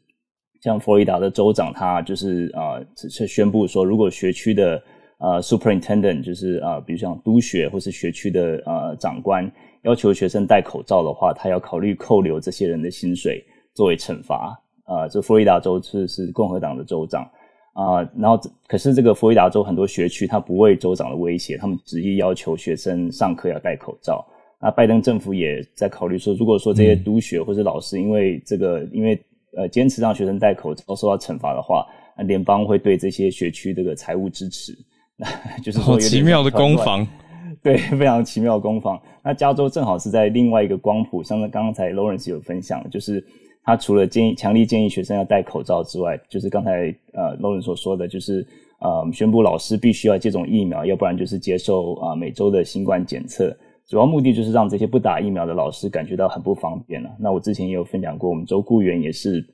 [0.61, 4.83] 像佛罗里达的州长，他就是啊，只是宣布说，如果学区的
[5.19, 9.51] 呃 superintendent，就是啊，比如像督学或是学区的呃长官
[9.85, 14.61] 要求学生戴口罩的话，他要考虑扣留这些人的薪水作为惩罚。
[14.87, 17.31] 啊，这佛罗里达州是是共和党的州长。
[17.77, 24.25] 啊，然后可是这个佛罗里达州很多学区，他不畏州长的威胁，他们执意要求学生上课要戴口罩。
[24.59, 29.23] 那拜登政府也在考虑说，如果说这些督学或者老师因为这个，因为
[29.55, 31.87] 呃坚持让学生戴口罩受到惩罚的话，
[32.17, 34.75] 那联邦会对这些学区这个财务支持，
[35.63, 37.07] 就是说奇妙的攻防，
[37.63, 38.99] 对，非常奇妙的攻防。
[39.23, 43.23] 那加州正好是在另外一个光谱，像刚才 Lawrence 有分享，就是。
[43.67, 48.47] 他除了建议强力建议学生要戴口罩之外，就是刚才呃 l 人所说的，就是
[48.81, 53.55] 呃宣布老师必须要接种疫苗，要不然就是接受啊每周的新冠检测。
[53.89, 57.11] 主要目的就是让这些不打疫苗的老师感觉到很不方便了。
[57.19, 59.45] 那我之前也有分享过，我们州雇员也是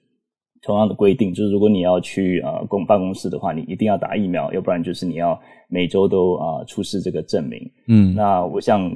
[0.61, 7.59] 同样的规定，就是如果你要去呃公办公室的话，你一定要打疫苗，要不然就是你要每周都啊出示这个证明。
[7.89, 8.93] 嗯，那我想。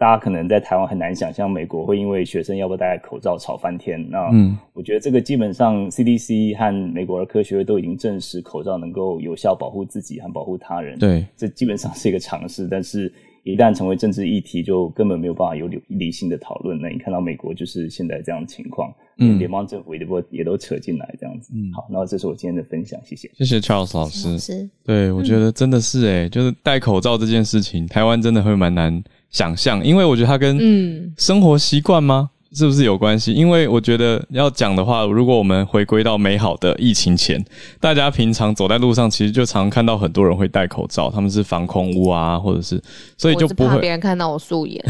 [0.00, 4.02] 大家可能在台湾很难想象，美国会因为学生要不戴口罩吵翻天。
[4.08, 4.30] 那
[4.72, 10.98] 我觉得这个基本上 CDC 和美国的科学会都已经证实，口罩能够有效保护自己和保护他人。
[10.98, 12.66] 对，这基本上是一个常识。
[12.66, 16.80] 但是，一旦成为政治议题，就根本没有办法有理理性的讨论。
[16.80, 21.52] 那你看到美国就是现在这样的情况，嗯，联邦政府也都也都扯进来这样子。
[21.54, 24.38] 嗯，好，那这是我今天的分享，谢谢，谢谢 Charles 老师。
[24.38, 29.04] 是，对我觉得真的是哎，就是戴口罩这件事情，台湾真的会蛮难。
[29.30, 32.30] 想象，因为我觉得它跟嗯生活习惯吗？
[32.52, 33.32] 是不是有关系？
[33.32, 37.40] 因为我觉得要讲的话，如果我们回归到美好的疫情前，
[37.78, 42.82] 大家平常走在路上，其实就常看到很多人会戴口罩，他们是防空屋啊，或者是，
[43.16, 44.84] 所以就不会别人看到我素颜，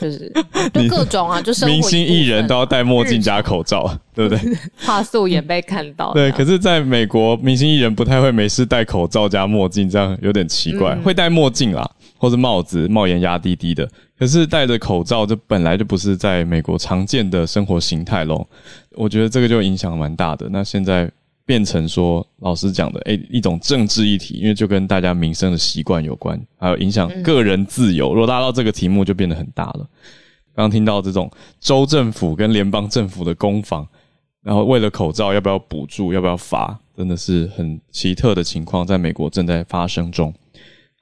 [0.00, 0.32] 就是
[0.72, 4.56] 就各种啊，就是明星艺人都要戴墨镜加口罩，对不对？
[4.86, 6.12] 怕素颜被看到。
[6.12, 10.94] 对，可是在美国，明星艺人不太会没事戴口罩加墨镜，这样有点奇怪。
[10.98, 11.90] 会戴墨镜啦，
[12.22, 13.90] 或者帽子，帽檐压低低的。
[14.16, 18.48] 可是戴着口罩，这本来就不是在美国常见的生活形态咯。
[18.92, 20.48] 我觉得这个就影响蛮大的。
[20.48, 21.10] 那现在
[21.44, 28.14] 变成说，老师讲的，诶，一种政治议题，因为就跟大家民生的习惯有关，还有影响个人自由。
[28.14, 29.84] 如果达到这个题目，就变得很大了。
[30.54, 33.84] 刚听到这种州政府跟联邦政府的攻防，
[34.44, 40.32] 然后为了口罩要不要补助，要不要罚，真的是很奇特的情况，在美国正在发生中。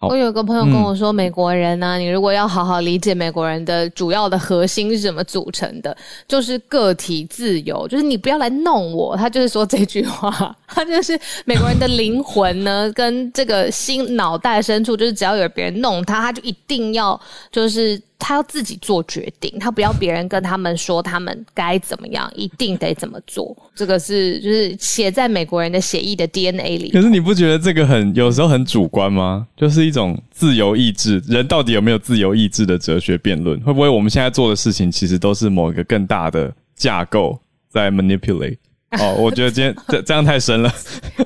[0.01, 5.95] 我有个朋友跟我说，美国人呢，你如果要好好理解美国人的主要的核心是怎么组成的，
[6.27, 9.15] 就是个体自由，就是你不要来弄我。
[9.15, 17.21] 他就是说这句话， 他就是美国人的灵魂呢，跟这个心脑袋深处，就是只要有别人弄他，他就一定要
[17.53, 18.01] 就是。
[18.21, 23.57] 他要自己做决定，他不要别人跟他们说他们该怎么样，一定得怎么做。
[23.75, 26.91] 这个是就是写在美国人的血液的 DNA 里。
[26.91, 29.47] 可是你不觉得这个很有时候很主观吗？
[29.57, 33.59] 就是一种自由意志，人到底有没有自由意志的哲学辩论？
[33.63, 38.59] 会不会我们现在做的事情其实都是某一个更大的架构在 manipulate？
[38.99, 40.75] 哦，我觉得今天这这样太深了。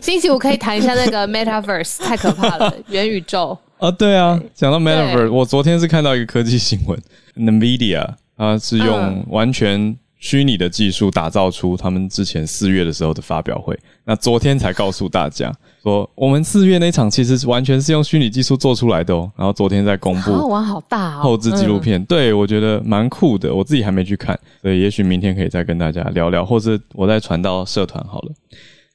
[0.02, 3.58] 星期五可以谈一下那个 metaverse，太可怕了，元宇宙。
[3.84, 6.98] 啊，对啊，讲到 Metaverse，我昨天是看到一个科技新闻
[7.36, 28.32] ，NVIDIA 啊是用完全虚拟的技术打造出他们之前四月的时候的发表会，那昨天才告诉大家说，我们四月那场其实是完全是用虚拟技术做出来的哦，然后昨天在公布，玩好大，后置纪录片，对我觉得蛮酷的，我自己还没去看，所以也许明天可以再跟大家聊聊，或是我再传到社团好了。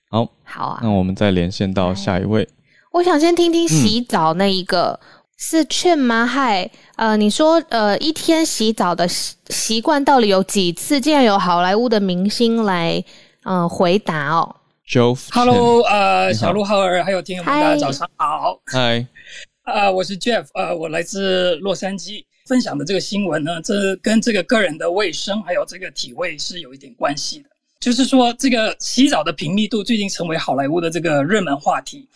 [0.09, 2.47] 好，好啊，那我们再连线到下一位。
[2.91, 4.99] 我想先听听洗澡那一个
[5.37, 6.25] 是劝吗？
[6.25, 10.99] 嗨，呃，你说呃，一天洗澡的习习惯到底有几次？
[10.99, 13.03] 竟然有好莱坞的明星来
[13.43, 14.55] 嗯回答哦。
[14.87, 18.59] Jeff，Hello，呃，小鹿浩儿，还有听友们，大家早上好。
[18.65, 19.05] 嗨，
[19.71, 27.49] 呃，我是 Jeff，呃，我来自洛杉矶，分享的这个新闻呢，这跟这个个人的卫生还有这个体味是有一点关系的。
[27.79, 32.09] 就是说，这个洗澡的频密度最近成为好莱坞的这个热门话题。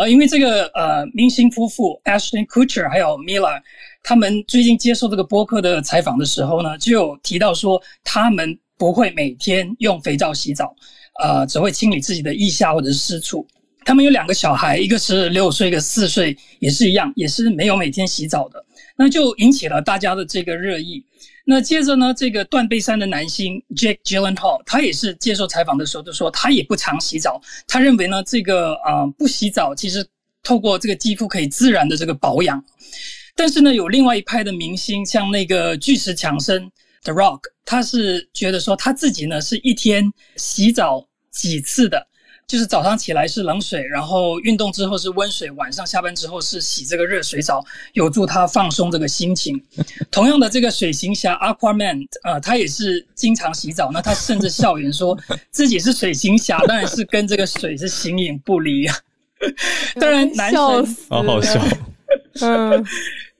[0.00, 3.60] 呃，因为这个呃明星夫妇 Ashton Kutcher 还有 Mila，
[4.02, 10.74] 他们最近接受这个播客的采访的时候呢，就有提到说他们不会每天用肥皂洗澡，
[11.22, 13.46] 呃，只会清理自己的腋下或者是私处。
[13.84, 18.64] 他们有两个小孩，一个是六岁，一个四岁，也是一样，也是没有每天洗澡的，
[18.96, 21.04] 那就引起了大家的这个热议。
[21.52, 27.42] 那接着呢，这个断背山的男星 Jake Gyllenhaal，他也是接受采访的时候就说，他也不常洗澡。
[27.66, 30.06] 他认为呢，这个啊不洗澡，其实
[30.44, 32.64] 透过这个肌肤可以自然的这个保养。
[33.34, 36.70] 但是呢，有另外一派的明星，像那个巨石强森
[37.02, 40.04] The Rock，他是觉得说他自己呢是一天
[40.36, 42.06] 洗澡几次的。
[42.50, 49.62] 就是早上起来是冷水，然后运动之后是温水，晚上下班之后是洗这个热水澡，有助他放松这个心情。
[50.10, 55.16] 同样的，这个水行侠 Aquaman，呃，他也是经常洗澡，那他甚至笑言说
[55.52, 58.96] 自己是水行侠，当然是跟这个水是形影不离啊。
[60.00, 60.58] 当然，男神
[61.08, 61.64] 好好笑，
[62.40, 62.84] 嗯。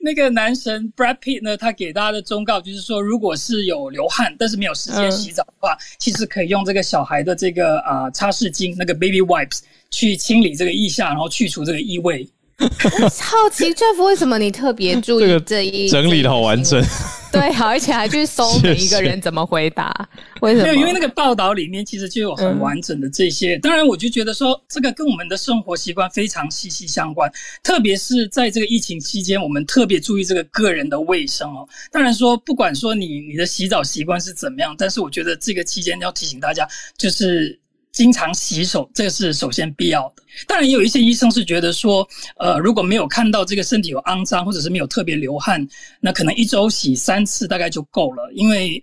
[0.03, 1.57] 那个男神 Brad Pitt 呢？
[1.57, 9.61] 他给大家的忠告就是说，如果是有流汗，但是没有时间洗澡的话，其实可以用这个小孩的这个啊擦拭巾，那个 Baby Wipes
[9.91, 12.29] 去清理这个腋下，然后去除这个异味。
[12.61, 16.83] 好奇 Jeff，为什么你特别注意 这一整理的好完整？
[17.33, 20.09] 对，好，而且还去搜每一个人怎么回答？
[20.41, 20.75] 为什么？
[20.75, 23.57] 因为那个报道里面其实就有很完整的这些。
[23.59, 27.31] 当然，我就觉得说这个跟我们的生活习惯非常息息相关，
[27.63, 31.69] 特别是在这个疫情期间，我们特别注意这个个人的卫生哦。
[31.91, 37.59] 当然说，不管说你你的洗澡习惯是怎么样，但是我觉得这个期间要提醒大家，就是。
[38.01, 40.23] 经常洗手，这个是首先必要的。
[40.47, 42.09] 当然，也有一些医生是觉得说，
[42.39, 45.69] 呃，如果没有看到这个身体有肮脏，或者是没有特别流汗，
[46.01, 48.33] 那可能一周洗三次大概就够了。
[48.33, 48.83] 因为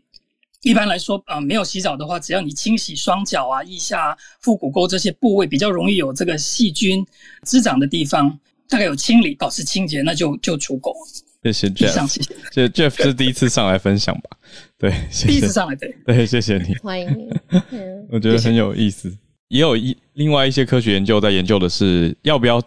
[0.62, 7.04] 一般来说，呃，没有洗澡的话，只要你清洗双脚啊、腋下、腹股沟这些部位比较容易有这个细菌
[7.42, 10.94] 滋长的地方，大概有清理、保持清洁，那就就足够。
[11.42, 14.38] 谢谢 Jeff，谢谢 Jeff 是第一次上来分享吧？
[14.80, 14.92] 对，
[15.26, 17.30] 第一次上来对， 对，谢谢你，欢迎你。
[18.10, 19.12] 我觉得很有意思，
[19.48, 22.62] 也有一另外一些科学研究在研究的是要不要，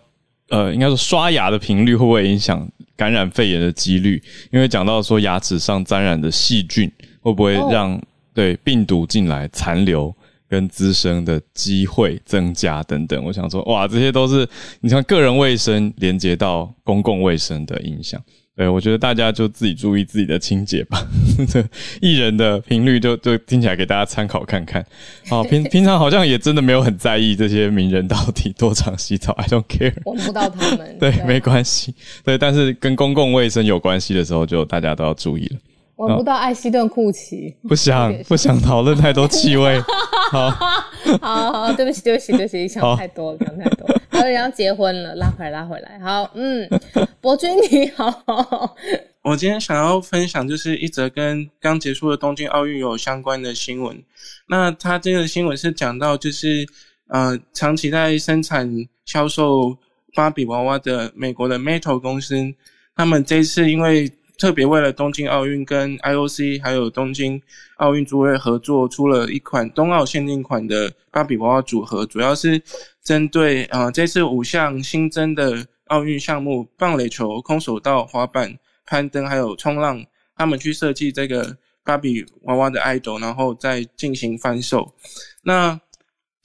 [0.48, 4.20] 呃，应该说刷牙的频率会不会影响感染肺炎的几率？
[4.50, 8.00] 因为讲到说牙齿上沾染的细菌会不会让
[8.34, 10.12] 对病毒进来残留
[10.48, 13.24] 跟滋生的机会增加等等。
[13.24, 14.48] 我想说，哇，这些都是
[14.80, 18.20] 你像个人卫生连接到公共卫生的影响。
[18.60, 21.02] 对，我觉得大家就自己注意自己的清洁吧。
[21.48, 21.64] 这
[22.02, 24.84] 艺人的频率就就听起来给大家参考看看。
[25.30, 29.94] 哦，平 平常好像也真的没有很在意这些名人到底多常洗澡，I don't care。
[30.04, 30.94] 我不到他们。
[30.98, 31.94] 对，没关系。
[32.22, 35.56] 对，但是跟公共卫生有关系的时候，就大家都要注意了。
[36.00, 37.54] 闻不到艾希顿库奇。
[37.68, 39.80] 不想不想讨论太多气味。
[40.32, 40.50] 好，
[41.20, 43.86] 好好，对不起对不起对不起，想太多了，想太多。
[44.12, 45.98] 有人要结婚了，拉回来拉回来。
[45.98, 46.68] 好，嗯，
[47.20, 48.76] 博君你好。
[49.22, 54.02] 我今天想要分享就是一则跟刚结束的东京奥运有相关的新闻。
[54.48, 56.66] 那他这个新闻是讲到就是
[57.08, 58.70] 呃，长期在生产
[59.04, 59.76] 销售
[60.14, 62.34] 芭比娃娃的美国的 Metal 公司，
[62.94, 67.40] 他们这次因为特别为了东京奥运跟 IOC 还有东京
[67.76, 72.62] 奥运组委合作，出了一款冬奥限定款的芭比娃娃组合，主要是
[73.02, 80.02] 针对啊这次五项新增的奥运项目：棒垒球、空手道、滑板、攀登还有冲浪，
[80.34, 84.94] 他们去设计这个芭比娃娃的 idol，然后再进行翻售。
[85.42, 85.78] 那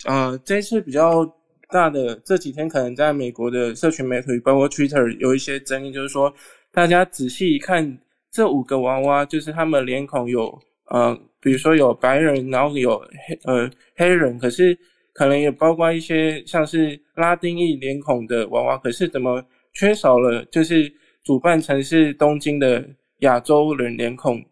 [0.04, 1.26] 呃这次比较
[1.70, 6.34] 大的这几天，可能在美国的社群媒体，包括 Twitter 有一些争议，就是说。
[6.76, 7.98] 大家仔细一看，
[8.30, 10.62] 这五个娃娃就是他们脸孔有
[10.92, 14.78] 呃，比如说有白人，然后有黑呃黑人，可是
[15.14, 20.92] 可能也包括一些像是拉丁裔脸孔的娃娃，可是怎么缺少了就是
[21.24, 22.86] 主办城市东京的
[23.20, 24.44] 亚洲人脸孔？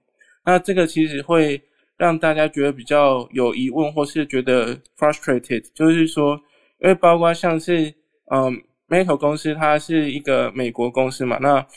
[0.45, 1.62] 那这个其实会
[1.97, 6.39] 让大家觉得比较有疑问，或是觉得 frustrated，就是说，
[6.79, 7.93] 因为包括像是
[8.31, 11.67] 嗯，Metal 公司它是一个美国公司嘛，那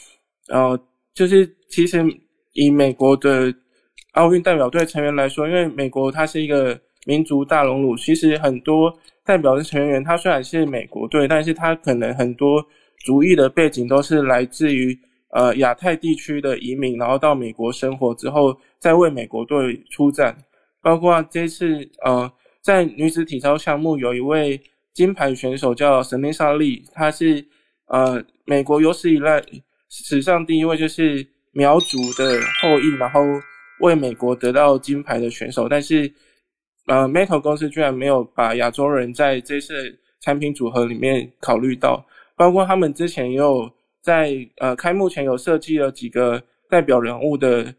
[0.49, 0.79] 呃，
[1.15, 2.05] 就是其实
[2.53, 3.53] 以美国的
[4.13, 8.93] 奥运代表队成员来说，因为美国它是一个民族大熔炉，其实很多
[9.25, 12.65] 代表的成员，他虽然是美国队，但是他可能很多
[13.05, 14.97] 族裔的背景都是来自于
[15.31, 20.37] 呃亚太地区的移民，然后到美国生活之后，再为美国队出战。
[20.81, 22.33] 包括这次呃，
[22.63, 24.61] 在女子体操项目，有一位
[24.95, 27.45] 金牌选手叫神内莎莉，她是
[27.89, 29.43] 呃美国有史以来。
[29.89, 33.21] 史上第一位就是苗族的后裔，然后
[33.81, 36.13] 为美国得到金牌的选手，但是
[36.87, 42.05] 呃，Metal 公司居然没有把亚洲人在这次产品组合里面考虑到。
[42.37, 43.71] 包括他们之前也有
[44.03, 47.75] 在呃开幕前有设计了几个代表人物的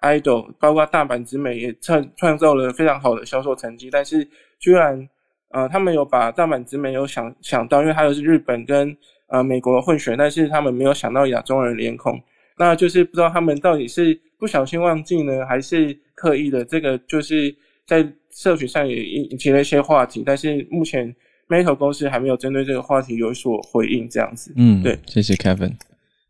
[0.00, 4.26] idol，包括大阪直美也创创造了非常好的销售成绩，但是
[4.58, 5.08] 居然
[5.50, 8.96] 呃他们有把大阪直美有想想到，因为他又是日本跟
[9.30, 12.20] 呃美国混血，但是他们没有想到亚洲人脸孔，
[12.58, 16.64] 那就是不知道他们到底是不小心忘记呢，还是刻意的？
[16.64, 17.54] 这个就是
[17.86, 21.14] 在社群上也引起了一些话题，但是目前
[21.48, 24.52] Meta 公司还没有针对这个话题有所回应，这样子。
[24.56, 25.74] 嗯，对，谢谢 Kevin。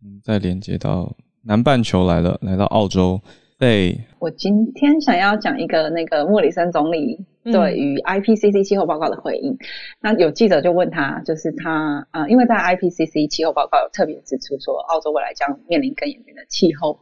[0.02, 3.20] 嗯，再连接到南半球来了，来到澳洲。
[3.60, 9.54] 对，我今天想要讲一个那个莫里森总理对于 IPCC 气候报告的回应。
[10.00, 16.98] 那有记者就问他，就是他啊，因为在 IPCC 气候报告有特别指出说，澳洲未来将面临更严峻的气候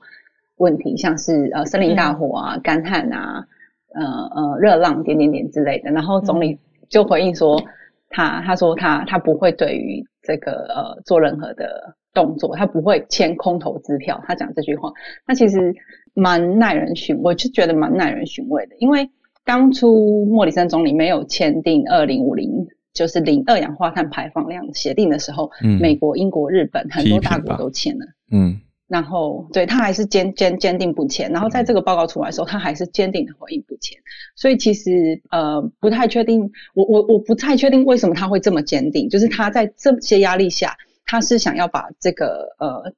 [0.57, 3.47] 问题，像是呃森林大火啊、干旱啊、
[3.95, 5.93] 呃呃热浪点点点之类的。
[5.93, 7.63] 然后总理就回应说，
[8.11, 14.21] 他他说他他不会对于这个呃做任何的动作，他不会签空头支票。
[14.27, 14.93] 他讲这句话，
[15.25, 15.73] 那其实。
[16.19, 19.09] 蛮耐人寻，我就觉得蛮耐人寻味的，因为
[19.45, 33.97] 当初莫里森总理没有签订二零五零就是零二氧化碳排放量协定的时候，嗯，美国、英国、日本很多大国都签了，嗯，然后对他还是坚坚坚定不签，然后在这个报告出来的时候，他还是坚定的回应不签，
[34.35, 42.93] 所以其实呃不太确定，我我我不太确定为什么他会这么坚定，就是他在这些压力下，他是想要把这个呃。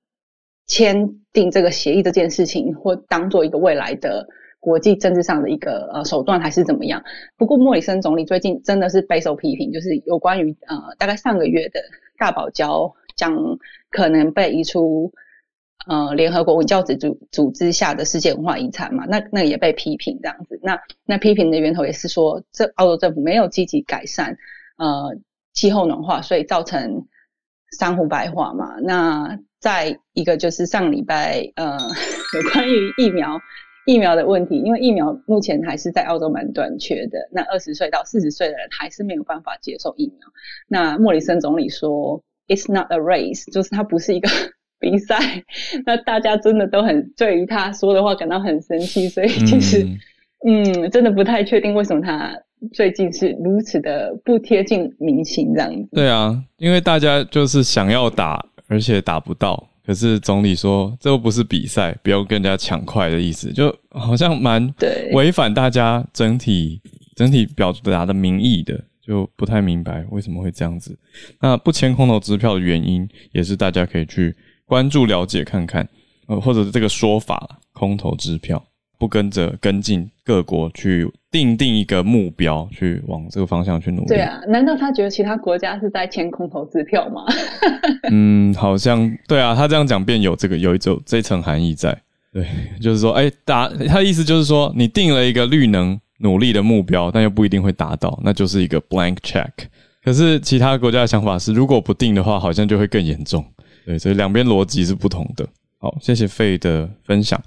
[0.70, 4.24] 签订这个协议这件事情，或当做一个未来的
[4.60, 7.02] 国际政治上的一个呃手段，还是怎么样？
[7.36, 11.80] 不过莫里森总理最近真的是备受批评，就是有关于呃大概上个月的
[12.16, 13.36] 大堡礁将
[13.90, 15.12] 可能被移出
[15.88, 20.60] 呃联合国文教组组组织下的世界文化遗产嘛，那那也被批评这样子。
[20.62, 24.36] 那那批评的源头也是说，这澳洲政府没有积极改善
[24.78, 25.16] 呃
[25.52, 27.08] 气候暖化，所以造成
[27.76, 28.76] 珊瑚白化嘛。
[28.80, 31.76] 那再一个就是上礼拜，呃，
[32.34, 33.38] 有关于疫苗
[33.86, 37.18] 疫苗的问题，因为疫苗目前还是在澳洲蛮短缺的。
[37.30, 40.28] 那二十岁到四十岁的人还是没有办法接受疫苗。
[40.68, 44.28] 那莫里森总理说，It's not a race，就是它不是一个
[44.80, 45.44] 比赛。
[45.84, 49.86] 那大家真的都很对于他说的话感到很生气，所以其实，
[50.46, 52.34] 嗯，真的不太确定为什么他
[52.72, 55.88] 最近是如此的不贴近民情这样子。
[55.92, 58.46] 对啊，因为大家就是想要打。
[58.70, 64.72] 而且打不到，可是总理说这又不是比赛，不要跟人家抢快的意思，就好像蛮
[65.12, 66.80] 违反大家整体
[67.16, 70.96] 整体表达的民意的，就不太明白为什么会这样子。
[71.40, 75.86] 那不签空头支票的原因，也是大家可以去关注了解看看，
[76.28, 78.64] 呃，或者是这个说法，空头支票。
[78.98, 84.06] 不跟着跟进各国去定定一个目标，去往这个方向去努力。
[84.08, 87.24] 对啊，难道他觉得其他国家是在签空头支票吗？
[88.10, 91.96] 嗯，好像对啊，他这样讲便有这个有一种这层含义在。
[92.32, 92.46] 对，
[92.80, 99.50] 就是说，哎，达他的意思就是说，你定了一个绿能努力的目标，但又不一定会达到，那就是一个 blank check。
[100.04, 103.44] 可是其他国家的想法是，如果不定的话，好像就会更严重。
[103.84, 105.46] 对，所以两边逻辑是不同的。
[105.78, 107.40] 好，谢谢费的分享。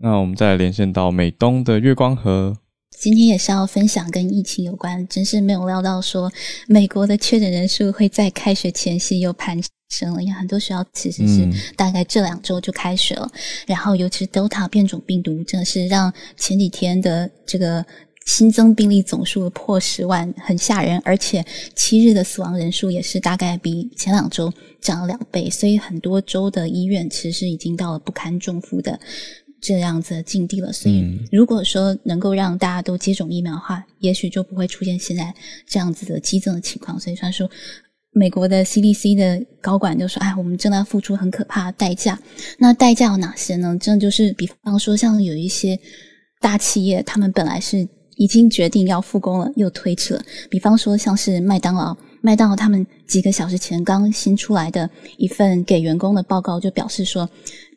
[0.00, 2.54] 那我们再连线到美东的月光河。
[2.98, 6.32] 今天也是要分享跟疫情有关，真是没有料到说
[6.66, 9.60] 美国的确诊人数会在开学前夕又攀
[9.90, 13.30] 升了，因为很多学校其实是大概这两周就开学了。
[13.66, 17.84] 然后尤其是 Delta 变种病毒，真的是让前几天的这个
[18.24, 21.00] 新增病例总数破十万，很吓人。
[21.04, 28.98] 而且七日的死亡人数也是大概比前两周涨了两倍，所以很多州的医院其实已经到了不堪重负的。
[29.66, 35.34] 这样子的境地了，所以如果说能够让大家都接种疫苗的话，也许就不会出现现在
[35.66, 37.00] 这样子的激增的情况。
[37.00, 37.50] 所以他说，
[38.12, 42.16] 美国的 CDC 的高管就说：“哎，我们正在付出很可怕的代价。
[42.58, 43.76] 那代价有哪些呢？
[43.80, 45.76] 真的就是，比方说，像有一些
[46.40, 50.22] 大企业，他们本来是已经决定要复工了，又推迟了。
[50.48, 57.28] 比方说，像是麦当劳，麦当劳他们几个小时前刚新出来的一份给员工的报告，就表示说，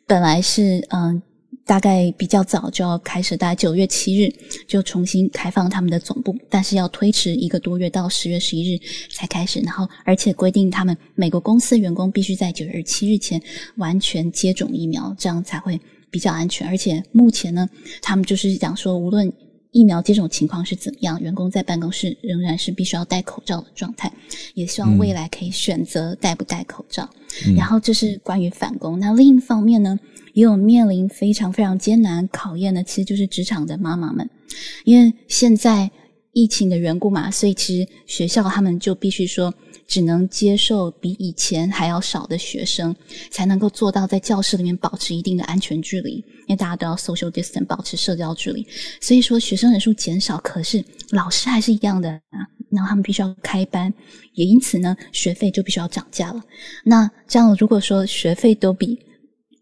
[0.06, 1.20] 本来是嗯。”
[1.70, 4.28] 大概比较早就要开始，大概九月七日
[4.66, 8.80] 就重新开放他们的总部，但是要推迟一个多月到十月十一日
[9.12, 9.60] 才开始。
[9.60, 13.40] 然后，而且规定他们美国公司员工必须在九月七日前
[13.76, 16.66] 完全接种疫苗，这样才会比较安全。
[16.66, 17.68] 而且目前呢，
[18.02, 19.32] 他们就是讲说，无论
[19.70, 24.12] 疫苗接种情况是怎么样，员工在办公室仍然是必须要戴口罩的状态。
[24.54, 27.08] 也希望未来可以选择戴不戴口罩。
[27.56, 28.98] 然后，这是关于返工。
[28.98, 29.96] 那另一方面呢？
[30.34, 34.28] 也有面临非常非常艰难考验的，其实就是职场的妈妈们，
[34.84, 35.90] 因为现在
[36.32, 39.52] 疫情的缘故嘛，所以其实学校他们就必须说
[39.86, 42.94] 只能接受比以前还要少的学生，
[43.30, 48.64] 才能够做到在教室里面保持一定的安全距离，因为大家都要 social distance 保持社交距离。
[49.00, 52.46] 所以说学生人数减少，可是老师还是一样的啊。
[52.70, 53.92] 然后他们必须要开班，
[54.34, 56.40] 也因此呢，学费就必须要涨价了。
[56.84, 58.96] 那这样如果说学费都比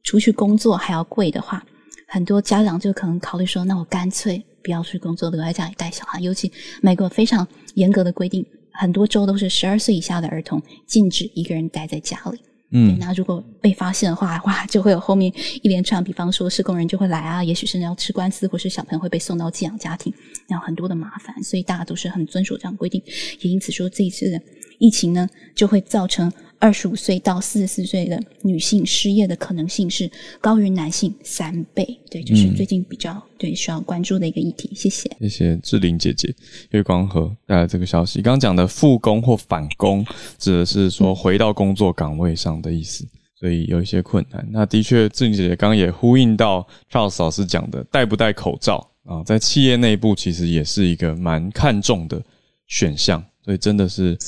[0.02, 1.64] 出去工作还要贵的话，
[2.06, 12.38] 很多家长就可能考虑说：“那我干脆不要去工作，留在家里带小孩。”尤其美国非常严格的规定，很多州都是十二岁以下的儿童禁止一个人待在家里。
[12.70, 15.32] 嗯，那如果被发现的话，哇，就会有后面
[15.62, 20.12] 一连串，比方说是工人就会来啊，也许甚至要吃官司，或是小朋友会被送到寄养家庭，
[20.46, 23.02] 然后很多的麻烦，所以大家都是很遵守这样规定。
[23.40, 24.38] 也因此说，这一次的
[24.78, 26.32] 疫情呢，就会造成。
[26.60, 30.10] 二十五岁到四十四岁的女性失业的可能性是
[30.40, 34.68] 高于男性三倍，对，就是最近比较对需要关注的一个议题。
[34.74, 36.34] 谢谢，谢谢志玲姐姐
[36.70, 38.20] 月光河带来这个消息。
[38.20, 40.04] 刚刚讲的复工或返工，
[40.36, 43.06] 指的是说回到工作岗位上的意思，
[43.38, 44.44] 所以有一些困难。
[44.50, 52.20] 那的确，志玲姐姐刚刚也呼应到 Charles 老师讲的，戴不戴口罩啊，在企业内部其实也是一个蛮看重的
[52.66, 54.18] 选项，所以真的是，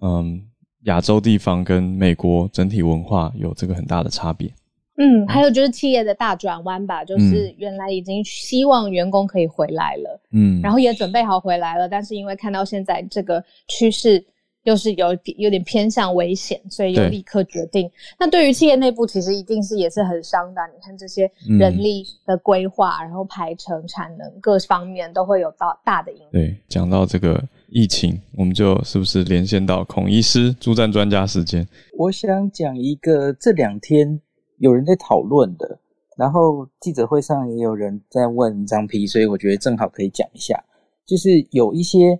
[0.00, 0.42] 嗯。
[0.84, 4.48] 亚洲地方跟美国整体文化有这个很大的差别。
[4.96, 14.24] 嗯，还有就是企业的大转弯吧，就是原来已经希望员工可以回来了，嗯，然后也准备好回来了，但是因为看到现在这个趋势
[14.62, 17.90] 又是有有点偏向危险，所以又立刻决定。
[18.18, 20.62] 那对于企业内部，其实一定是也是很伤的。
[20.72, 26.28] 你看这些人力的规划，然后排程、产能各方面都会有到大的影响。
[26.30, 27.42] 对，讲到这个。
[27.70, 31.66] 疫情，我们就是不是连线到孔医师助战专家时间？
[31.98, 34.20] 我想讲一个这两天
[34.56, 35.78] 有人在讨论的，
[36.16, 40.64] 然后记者会上也有人在问张皮，所以我觉得正好可以讲一下。
[41.04, 42.18] 就是有一些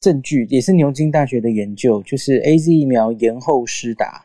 [0.00, 4.24] 证据，也是牛津大学的研究，就是 A Z 疫苗延后施打，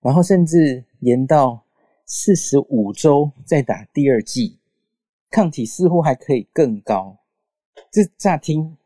[0.00, 1.64] 然后甚至延到
[2.06, 4.58] 四十五周再打第二剂，
[5.30, 7.18] 抗体似乎还可以更高。
[7.90, 8.76] 这乍听。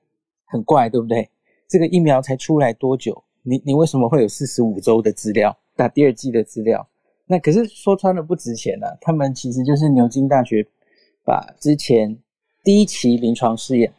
[0.49, 1.29] 很怪，对不对？
[1.69, 3.23] 这个疫苗才出来多久？
[3.43, 5.57] 你你为什么会有四十五周的资料？
[5.77, 6.87] 打第二季的资料？
[7.27, 8.89] 那可是说穿了不值钱啊！
[9.01, 10.67] 他们其实就是牛津大学
[11.25, 12.17] 把之前
[12.65, 13.93] 第一期临床试验，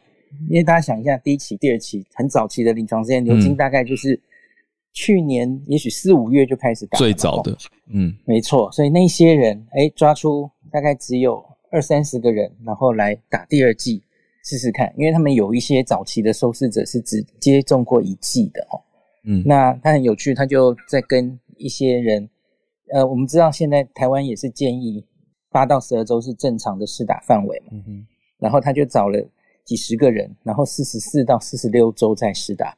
[0.50, 4.20] 因为大家想一下，第一期、第二期很早期的临床试验，牛津大概就是
[4.94, 7.56] 去年也许四五月就开始打，最早的，
[7.94, 8.72] 嗯，没错。
[8.72, 14.02] 所以那些人，哎，抓出大概只有二三十个人，然后来打第二剂。
[14.44, 18.82] 试试看，因为他们有一些早期的受试者是只接种过一剂的哦。
[19.26, 22.28] 嗯，那他很有趣，他就在跟一些人，
[22.94, 25.06] 呃，我们知道现在台湾也是建议
[25.52, 27.68] 八到十二周是正常的试打范围嘛。
[27.74, 28.08] 嗯哼，
[28.40, 29.22] 然后他就找了
[29.66, 32.76] 几十个人，然后四十四到四十六周再试打，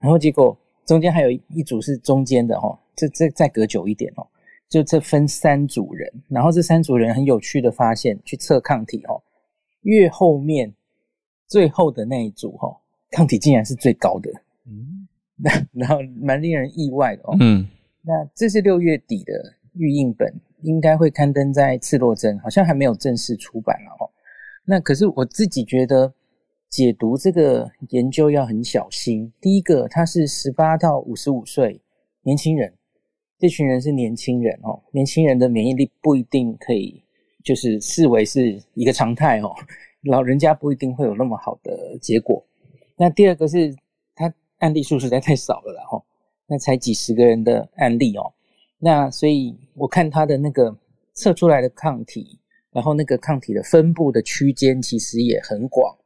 [0.00, 4.26] 然后结果中间还有一组是中间的哦，这这再隔久一点哦，
[4.68, 9.22] 就这分三组人，然后这三组人很有趣的发现，去测抗体哦，
[9.82, 10.74] 越后面。
[11.48, 12.68] 最后的那一组哈，
[13.10, 14.30] 抗体竟然是最高的，
[14.66, 17.66] 嗯， 那然后蛮令人意外的哦，嗯，
[18.02, 19.32] 那这是六月底的
[19.72, 20.32] 预印本，
[20.62, 24.10] 应该会刊登在《赤洛针》，好像还没有正式出版了哦。
[24.64, 26.12] 那可是我自己觉得
[26.68, 29.32] 解读这个研究要很小心。
[29.40, 31.80] 第一个，他是十八到五十五岁
[32.22, 32.74] 年轻人，
[33.38, 37.02] 这群人是年轻人哦，年轻人的免疫力不一定可以
[37.42, 39.54] 就是视为是一个常态哦。
[40.04, 42.44] 老人家不一定会有那么好的结果。
[42.96, 43.74] 那第二个是，
[44.14, 46.02] 他案例数实在太少了，哈，
[46.46, 48.32] 那才几十个人的案例哦。
[48.78, 50.76] 那所以我看他的那个
[51.14, 52.38] 测出来的抗体，
[52.70, 55.96] 然后那个抗体的分布的区间其实也很广，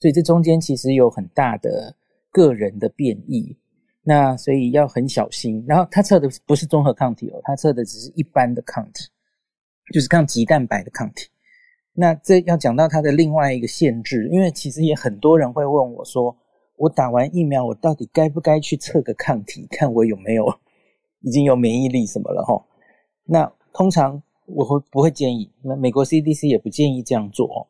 [0.00, 1.94] 所以这中间其实有很大的
[2.30, 3.56] 个人的变异。
[4.02, 5.64] 那所以要很小心。
[5.66, 9.08] 然后他测的不是综合抗体哦，他测的只是一般的抗体，
[9.92, 11.28] 就是抗极蛋白的抗体。
[11.96, 16.36] 那这要讲到它的另外一个限制，因为其实也很多人会问我说，
[16.76, 20.44] 我打完疫苗，我到底该不该去测个抗体，看我有没有
[21.20, 22.60] 已经有免疫力什么了哈？
[23.24, 25.48] 那通常我会不会建议？
[25.62, 27.62] 那美国 CDC 也不建议这样做哦，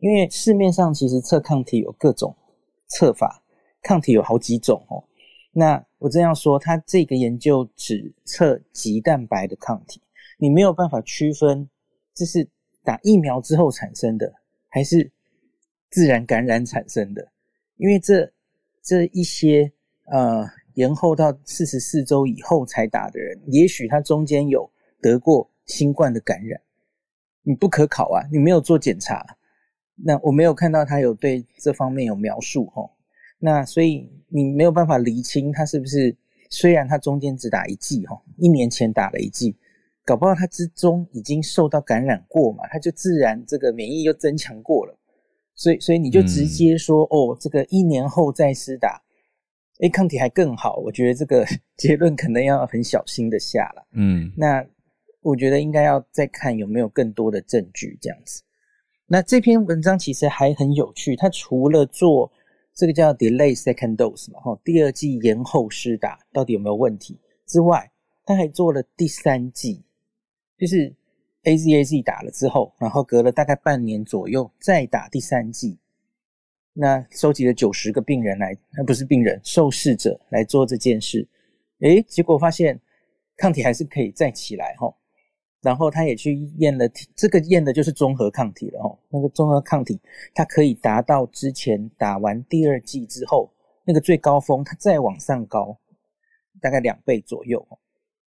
[0.00, 2.36] 因为市面上其实测抗体有各种
[2.86, 3.42] 测法，
[3.82, 5.02] 抗体有好几种哦。
[5.52, 10.02] 那我这样说，它这个研究只测极蛋白的抗体，
[10.38, 11.66] 你没有办法区分
[12.14, 12.46] 这是。
[12.84, 14.32] 打疫苗之后产生的，
[14.68, 15.10] 还是
[15.90, 17.30] 自然感染产生的？
[17.76, 18.32] 因为这
[18.82, 19.72] 这一些
[20.06, 24.70] 呃延后到四十四周以后才打的人，也许他中间有
[25.00, 26.60] 得过新冠的感染，
[27.42, 29.24] 你不可考啊，你没有做检查，
[29.94, 32.90] 那我没有看到他有对这方面有描述哦，
[33.38, 36.16] 那所以你没有办法厘清他是不是
[36.48, 39.56] 虽然他中间只打一剂哈，一年前打了一剂，
[40.04, 44.98] 搞不好他之中已经受到感染过嘛，他就自然这个免疫又增强过了，
[45.54, 49.00] 所以所以你就直接说哦，这个一年后再施打，
[49.80, 51.46] 哎，抗体还更好，我觉得这个
[51.76, 53.86] 结论可能要很小心的下了。
[53.92, 54.64] 嗯，那
[55.22, 58.42] 我觉得应该要再看有没有更多的证据这样子。
[59.06, 62.32] 那这篇文章其实还很有趣，它除了做
[62.74, 67.90] 这个叫 delay second dose 嘛，哈，第二剂延后施打到底有没有问题之外，
[68.24, 69.84] 他还做了第三剂，
[70.60, 70.94] 就是
[71.44, 75.78] A Z A Z 打了之后，然后隔了大概半年左右再打第三剂，
[76.74, 81.26] 那收集了九十个病人来，那不是病人，受试者来做这件事，
[81.78, 82.78] 诶，结果发现
[83.38, 84.94] 抗体还是可以再起来，哈。
[85.62, 88.98] 然后他也去验了，这个验的就是综合抗体了哦。
[89.08, 89.98] 那个综合抗体，
[90.34, 93.50] 它可以达到之前打完第二剂之后
[93.84, 95.78] 那个最高峰，它再往上高，
[96.62, 97.66] 大概两倍左右，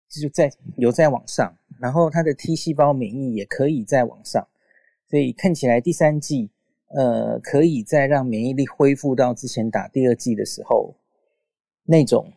[0.09, 1.55] 这就在有再往上。
[1.81, 4.47] 然后它的 T 细胞免疫也可以再往上，
[5.09, 6.51] 所以看起来第三季，
[6.89, 10.95] 呃，可以再让免疫力恢复到之前打第二季的时候
[11.85, 12.33] 那种，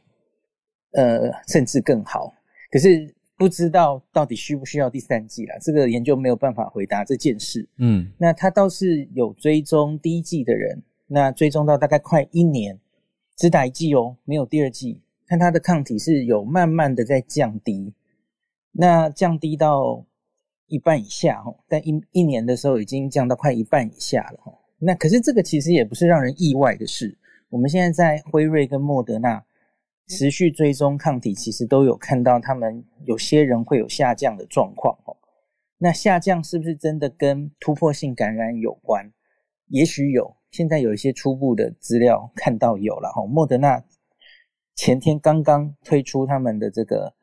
[0.91, 2.33] 呃，甚至更好。
[2.71, 3.13] 可是。
[3.37, 7.67] 不知道到底需不需要第三季了，这个研究没有办法回答这件事。
[7.77, 12.77] 嗯，那他倒是有追踪第一季的人，那追踪到大概快一年，
[13.35, 17.91] 只打一季哦，没有第二季，看他的抗体是有慢慢的在降低，
[18.71, 20.05] 那降低到
[20.67, 24.53] 一半以下哦，但一一年的时候已经降到快一半以下了哈。
[24.79, 27.17] 那可是这个其实也不是让人意外的事，
[27.49, 29.43] 我们现在在辉瑞跟莫德纳。
[30.07, 35.15] 持续追踪抗体，其实都有看到他们有些人会有下降的状况哦。
[35.77, 39.09] 那下降是不是真的跟突破性感染有关？
[39.67, 43.25] 也许有，现在有一些初步的资料看到有了哈。
[43.25, 43.81] 莫德纳
[44.75, 47.13] 前天刚刚推出他们的这个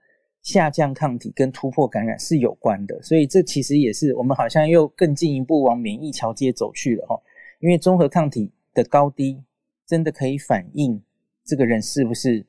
[0.42, 7.20] 下降抗体跟突破感染是有关的，所以这其实也是我们好像又更进一步往免疫桥接走去了哈。
[7.60, 9.42] 因为综合抗体的高低
[9.86, 11.02] 真的可以反映
[11.44, 12.44] 这个人是不是。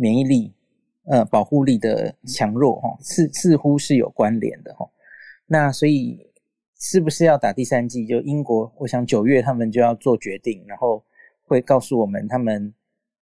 [0.00, 0.54] 免疫力，
[1.06, 4.88] 呃，保护力的强弱，哈，似似乎是有关联的，哈。
[5.44, 6.24] 那所以
[6.78, 8.06] 是不是要打第三剂？
[8.06, 11.02] 就英国，我想九月他们就要做决定，然后
[11.46, 12.72] 会告诉我们他们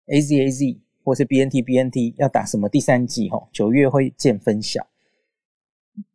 [0.07, 4.85] A Z A Z 或是 B N T B N T 要打什么第三季，哈，九月会见分晓。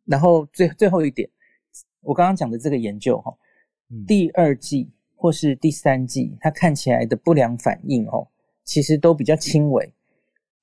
[0.05, 1.27] 然后最最后一点，
[2.01, 3.35] 我刚刚讲的这个研究，哈，
[4.05, 8.27] 第二季或是第三季，它看起来的不良反应，哦，
[8.63, 9.91] 其实都比较轻微。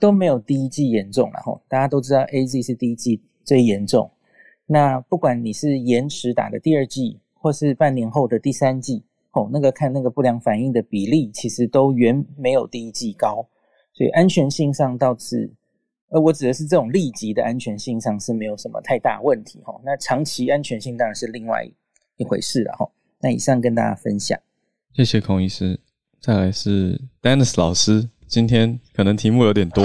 [0.01, 4.09] 都没有第一季严重，然后大家都知道 A Z 是第一季最严重。
[4.65, 9.03] 那不管你是延迟打的第二季，或是半年后的第三季，
[9.33, 13.49] 哦，那个看那个不良反应的比例，其实都远没有第一季高。
[13.99, 15.51] 所以安全性上倒是，
[16.11, 19.75] 呃，我指的是这种立即的安全性上是没有什么太大问题，哈。
[19.85, 21.69] 那长期安全性当然是另外
[22.17, 22.89] 一回事了，哈。
[23.19, 24.39] 那以上跟大家分享，
[24.93, 25.81] 谢谢孔医师。
[26.21, 28.09] 再来是 Dennis 老师。
[28.29, 29.85] 今天可能题目有点多。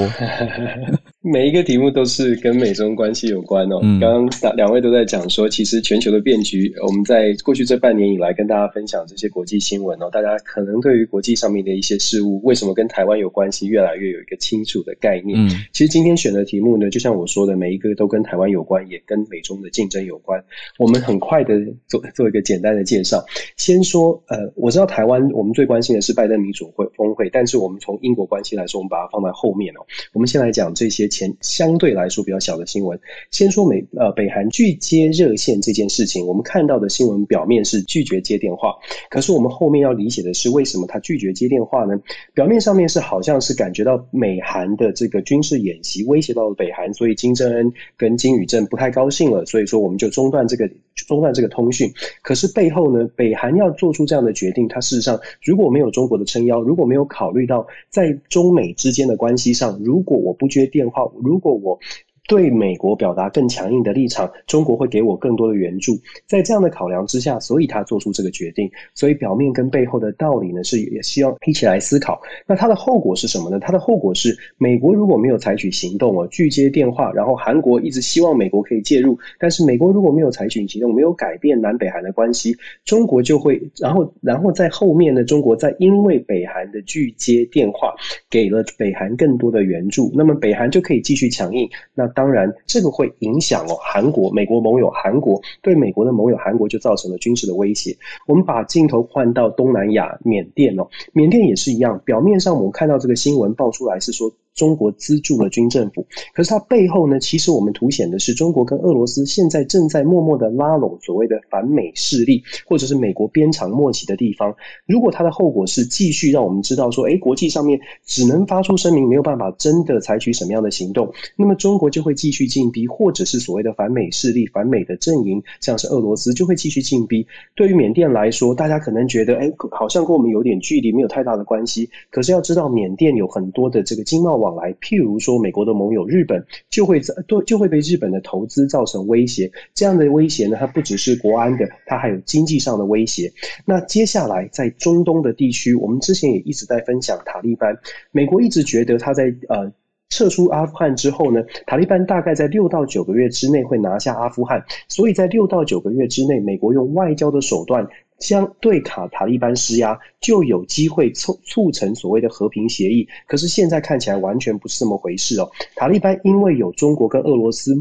[1.22, 3.80] 每一个题目都是跟美中关系有关哦。
[3.84, 15.38] 嗯刚刚两位都在讲说，其实全球的变局，我们在过去这半年以来跟大家分享这些国际新闻哦，大家可能对于国际上面的一些事物，为什么跟台湾有关系，越来越有一个清楚的概念。
[15.40, 20.44] 嗯，其实今天选的题目呢，就像我说的，每一个都跟台湾有关，也跟美中的竞争有关。
[20.80, 21.54] 我们很快的
[21.88, 23.24] 做做一个简单的介绍。
[23.58, 29.80] 先说，呃，我知道台湾我们最关心的是拜登民主会峰会，但是我们从英国关系来说，我们把它放在后面哦。
[30.12, 31.04] 我们先来讲这些。
[31.14, 33.00] 前相对来说比较小的新闻，
[33.30, 38.74] 先说美呃北韩拒接热线这件事情，我们看到的新闻表面是拒绝接电话，
[39.10, 42.00] 可是我们后面要理解的是为什么他拒绝接电话呢？
[42.34, 51.92] 表面上面是好像是感觉到美韩的这个军事演习威胁到了北韩，所以金正恩跟金宇镇不太高兴了，所以说我们就中断这个中断这个通讯。
[52.22, 61.02] 可是背后呢，北韩要做出这样的决定，它事实上如果没有中国的撑腰，如果没有考虑到在中美之之间的关系上，如果我不接电话。
[61.24, 61.80] 如果我。
[62.28, 65.94] 对美国表达更强硬的立场，中国会给我更多的援助。
[66.26, 68.70] 在这样的考量之下，所以他做出这个决定。
[68.94, 72.22] 所以表面跟背后的道理呢，是也希望一起来思考。
[72.48, 73.60] 那它的后果是什么呢？
[73.60, 82.56] 它的后果是，美国如果没有采取行动哦，拒接电话，然后韩国一直希望美国可以介入，但是美国如果没有采取行动，没有改变南北韩的关系，
[82.86, 87.94] 中国就会，然后，然后在后面呢，中国在因为北韩的拒接电话，
[88.30, 91.70] 给了北韩更多的援助，那么北韩就可以继续强硬。
[91.94, 97.96] 那当然，这个会影响哦，韩国、美国盟友，韩国对美国的盟友，韩国就造成了军事的威胁。
[98.28, 102.00] 我们把镜头换到东南亚，缅甸哦，缅甸也是一样。
[102.06, 106.06] 表面上我们看到这个新闻爆出来是说，中国资助了军政府。
[106.34, 114.56] 可是它背后呢，其实我们凸显的是中国跟俄罗斯现在正在默默的拉拢所谓的反美势力，或者是美国鞭长莫及的地方。
[114.86, 127.26] 如果它的后果是继续让我们知道说，哎，国际上面只能发出声明，没有办法真的采取什么样的行动，那么中国就会继续进逼，或者是所谓的反美势力、反美的阵营，像是俄罗斯就会继续进逼。
[127.56, 131.90] 对于缅甸来说，大家可能觉得，哎，好像跟我们有点距离，没有太大的关系。
[132.10, 139.52] 可是要知道，缅甸有很多的这个经贸往来，譬如说美国的盟友日本，就会在都就会被日本的投资造成威胁。
[139.74, 143.32] 这样的威胁呢，它不只是国安的，它还有经济上的威胁。
[143.66, 147.78] 那接下来在中东的地区，我们之前也一直在分享塔利班，
[148.12, 149.72] 美国一直觉得他在呃。
[150.10, 157.88] 撤出阿富汗之后呢，塔利班大概在六到九个月之内会拿下阿富汗，所以在六到九个月之内，美国用外交的手段。
[158.20, 163.08] 将对卡塔利班施压，就有机会促促成所谓的和平协议。
[163.28, 165.48] 可是现在看起来完全不是这么回事哦。
[165.76, 167.76] 塔利班因为有中国跟俄罗斯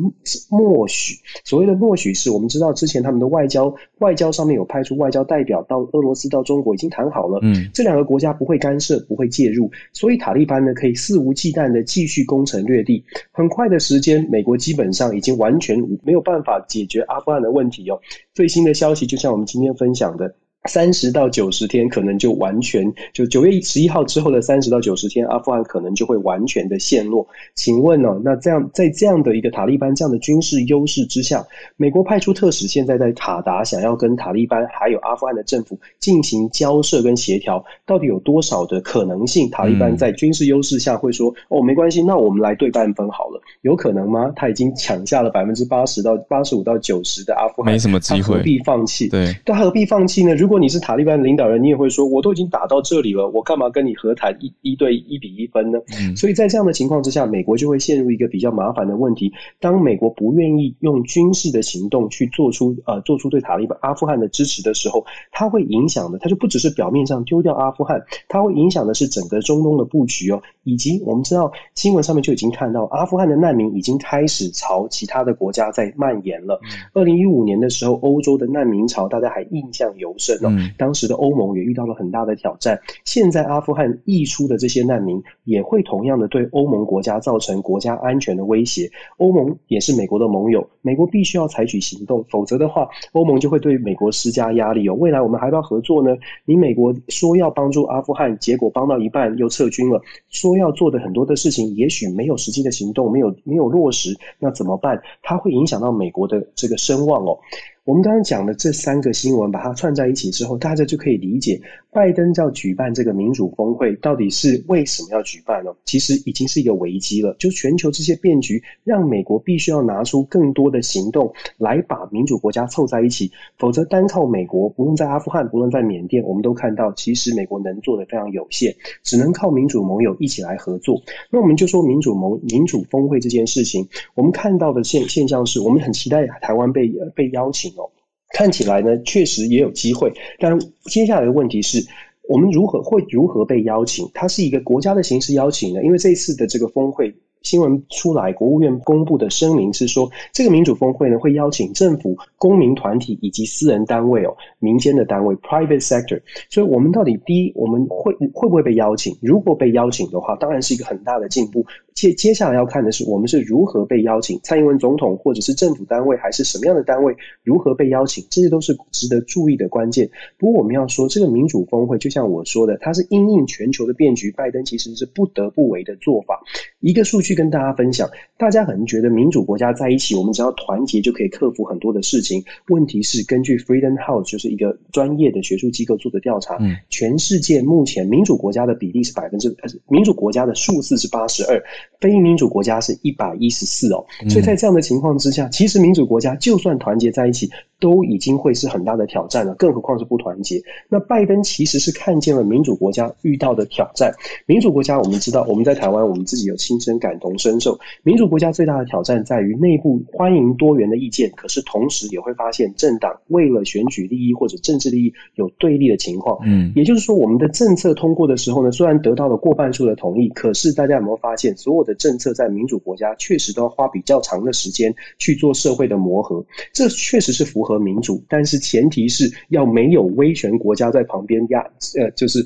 [0.51, 1.15] 默许，
[1.45, 13.05] 所谓的默许是我们知道之前他们的外交外交上面有派出外交代表到俄罗斯到中国已经谈好了，嗯，这两个国家不会干涉不会介入，所以塔利班呢可以肆无忌惮的继续攻城略地。
[13.31, 18.01] 很快的时间，美国基本上已经完全没有办法解决阿富汗的问题哦。
[18.35, 20.35] 最新的消息就像我们今天分享的。
[20.69, 27.27] 三十到九十天，可能就完全就九月十一号之后的三十到九十天，阿富汗可能就会完全的陷落。
[27.57, 28.21] 请问呢？
[28.25, 31.45] 那这样在这样的一个塔利班这样的军事优势之下，
[31.77, 39.51] 美国派出特使现在在卡达，想要跟塔利班还有阿富汗的政府进行交涉跟协调，到底有多少的可能性？
[39.51, 44.33] 塔利班在军事优势下会说：“哦，没关系，那我们来对半分好了。”有可能吗？
[44.37, 49.09] 他已经抢下了百分之八十到八十五到九十的阿富汗，没什么机会，何必放弃？
[49.09, 50.35] 对，他何必放弃呢？
[50.37, 55.79] 如果你是塔利班领导人，你也会说，我都已经打到这里了，我干嘛跟你和谈一一对一比一分呢？
[56.17, 59.33] 所以在这样的情况之下，美国就会陷入一个比较麻烦的问题。
[59.61, 70.43] 当美国不愿意用军事的行动去做出呃做出对塔利班阿富汗的支持的时候，它会影响的，它就不只是表面上丢掉阿富汗，它会影响的是整个中东的布局哦。
[70.65, 76.61] 以及我们知道新闻上面就已经看到，阿富汗的难民已经开始朝其他的国家在蔓延了。
[76.95, 80.51] 二零一五年的时候，欧洲的难民潮大家还印象尤深哦。
[80.79, 82.81] 当时的欧盟也遇到了很大的挑战。
[83.05, 88.91] 现在阿富汗溢出的这些难民，也会同样的对欧盟国家造成国家安全的威胁。
[89.19, 94.95] 欧盟也是美国的盟友，美国必须要采取行动，否则的话，欧盟就会对美国施加压力哦。
[94.95, 96.17] 未来我们还要合作呢？
[96.45, 105.01] 你美国说要帮助阿富汗，结果帮到一半又撤军了，说要做的很多的事情，也许没有实际的行动，没有没有落实，那怎么办？
[105.23, 107.39] 它会影响到美国的这个声望哦。
[107.85, 111.61] 我们刚刚讲的这三个新闻，把它串在一起之后，大家就可以理解。
[111.95, 115.71] 拜登要举办这个民主峰会，到底是为什么要举办呢？
[115.85, 117.37] 其实已经是一个危机了。
[117.39, 131.03] 就全球这些变局，让美国必须要拿出更多的行动来把民主国家凑在一起，否则单靠美国，不论在阿富汗，不论在缅甸，我们都看到，其实美国能做的非常有限，只能靠民主盟友一起来合作。
[131.31, 137.91] 那我们就说民主盟民主峰会这件事情，我们看到的现现象是，我们很期待台湾被被邀请哦。
[138.33, 141.87] 看起来呢，确实也有机会，但接下来的问题是
[142.29, 144.11] 我们如何会如何被邀请？
[144.15, 145.83] 它是一个国家的形式邀请呢？
[145.83, 147.15] 因为这一次的这个峰会。
[147.43, 156.23] 新闻出来，国务院公布的声明是说，这个民主峰会呢会邀请政府、公民团体以及私人单位哦，民间的单位 （private sector）。
[156.49, 159.19] 所以，我们到底第一，我们会会不会被邀请？
[159.21, 161.67] 如果被邀请的话，当然是一个很大的进步。
[161.95, 168.25] 接接下来要看的是，我们是如何被邀请，蔡英文总统或者是政府单位，还是什么样的单位如何被邀请？
[168.31, 170.09] 这些都是值得注意的关键。
[170.39, 176.41] 不过，我们要说，这个民主峰会，就像我说的，它是因应全球的变局，拜登其实是不得不为的做法。
[176.79, 177.33] 一个数据。
[177.33, 182.45] 跟大家分享，大家可能觉得民主国家在一起，我们只要团结就可以克服很多的事情。
[182.69, 186.59] 问题是，根据 Freedom House 就是一个专业的学术机构做的调查，
[186.91, 189.57] 全世界目前民主国家的比例是百分之，
[189.89, 191.63] 民主国家的数字是八十二，
[192.01, 194.05] 非民主国家是一百一十四哦。
[194.29, 197.51] 所以在这样的情况之下，其实民主国家就算团结在一起。
[197.83, 200.63] 都已经会是很大的挑战了，更何况是不团结。
[200.89, 204.15] 那拜登其实是看见了民主国家遇到的挑战。
[204.47, 207.77] 民主国家，我们知道，我们在台湾，我们自己有亲身感同身受。
[208.05, 216.39] 民主国家最大的挑战在于内部欢迎多元的意见，可是同时也会发现政党为了选举利益或者政治利益有对立的情况。
[216.45, 226.45] 嗯，也就是说，我们的政策通过的时候呢，虽然得到了过半数的同意，可是大家有没有发现，所有的政策在民主国家确实都要花比较长的时间去做社会的磨合？
[226.73, 227.72] 这确实是符合。
[227.73, 231.61] 和民主，但是前提是要没有威权国家在旁边压，
[231.99, 232.45] 呃，就是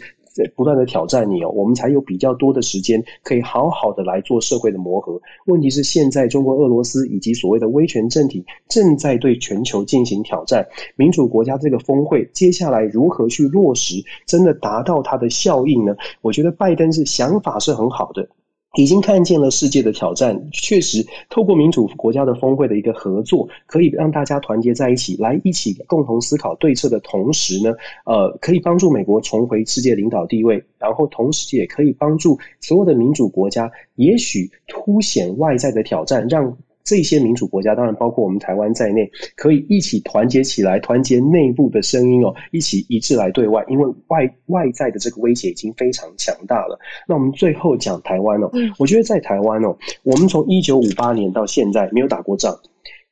[0.55, 5.19] 不断的挑战你哦，我们才有比较多的时间可以好好的来做社会的磨合。
[5.47, 15.97] 问题是现在中国、俄罗斯以及所谓的威权政体正在对全球进行挑战，民主国家这个峰会接下来如何去落实，真的达到它的效应呢？
[16.21, 18.29] 我觉得拜登是想法是很好的。
[18.77, 27.75] 已经看见了世界的挑战，确实透过民主国家的峰会的一个合作，可以让大家团结在一起，来一起共同思考对策的同时呢，
[28.05, 36.57] 呃，可以帮助美国重回世界领导地位，然后同时也可以帮助所有的民主国家，也许凸显外在的挑战，让。
[36.87, 43.65] 这些民主国家，当然包括我们台湾在内，可以一起团结起来，团结内部的声音哦，一起一致来对外。
[43.69, 46.79] 因为外外在的这个威胁已经非常强大了。
[47.09, 52.57] 那我们最后讲台湾哦，我觉得在台湾哦，我们从一九五八年到现在没有打过仗。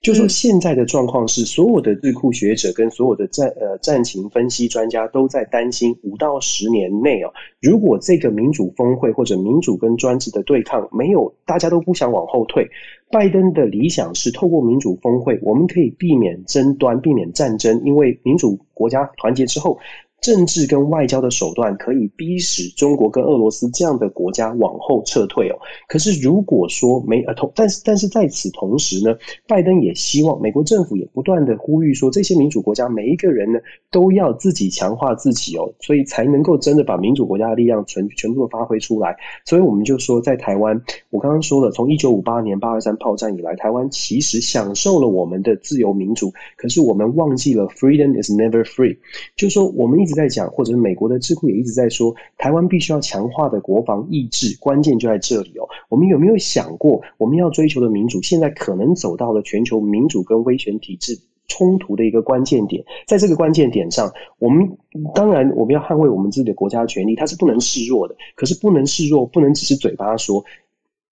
[0.05, 7.33] 就说现在的状况是，所有的智库学者跟所有的战呃战情分析专家都在担心，五到十年内哦，
[7.63, 12.69] 如果这个民主峰会或者民主跟专制的对抗没有，大家都不想往后退。
[13.11, 19.79] 拜登的理想是透过民主峰会，我们可以避免争端，避免战争，因为民主国家团结之后。
[20.25, 25.59] 政治跟外交的手段可以逼使中国跟俄罗斯这样的国家往后撤退哦。
[25.87, 29.15] 可是如果说没呃同，但是但是在此同时呢，
[29.47, 33.59] 拜登也希望美国政府也不断的呼吁说，这些民主国家每一个人呢
[33.91, 39.15] 都要自己强化自己哦，所以才能够真的把民主国家的力量全全部都发挥出来。
[39.45, 48.97] 所以我们就说，在台湾，我刚刚说了，从一九五八年八二三炮战以来，台湾其实享受了我们的自由民主，可是我们忘记了 freedom is never free，
[49.37, 50.14] 就说我们一直。
[50.15, 55.69] 在讲，或者是美国的智库也一直在说，台湾必须要强化的国防意志，关键就在这里哦。
[55.89, 62.85] 我们有没有想过，我们要追求的民主，现在可能走到了全球民主跟威权体制冲突的一个关键点。
[63.07, 64.77] 在这个关键点上，我们
[65.15, 68.15] 当然我们要捍卫我们自己的国家权利，它是不能示弱的。
[68.35, 70.45] 可是不能示弱，不能只是嘴巴说。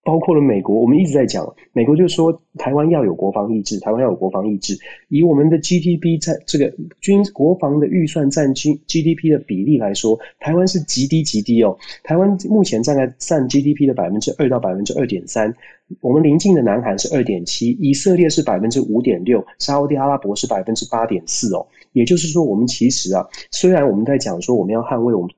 [0.03, 4.77] 包括了美国，我们一直在讲，美国就说台湾要有国防意志，台湾要有国防意志。
[5.07, 11.77] 以我们的 GDP 在这个军国防的预算占 G GDP 的比例来说，台湾是极低极低哦。
[12.03, 15.53] 台湾目前大概占 GDP 的百分之二到百分之二点三。
[16.01, 21.65] 我们邻近的南韩是二点七，以色列是百分之五点六，沙地阿拉伯是百分之八点四哦。
[21.93, 25.29] 也就是说，我们其实啊，虽然我们在讲说我们要捍卫我们。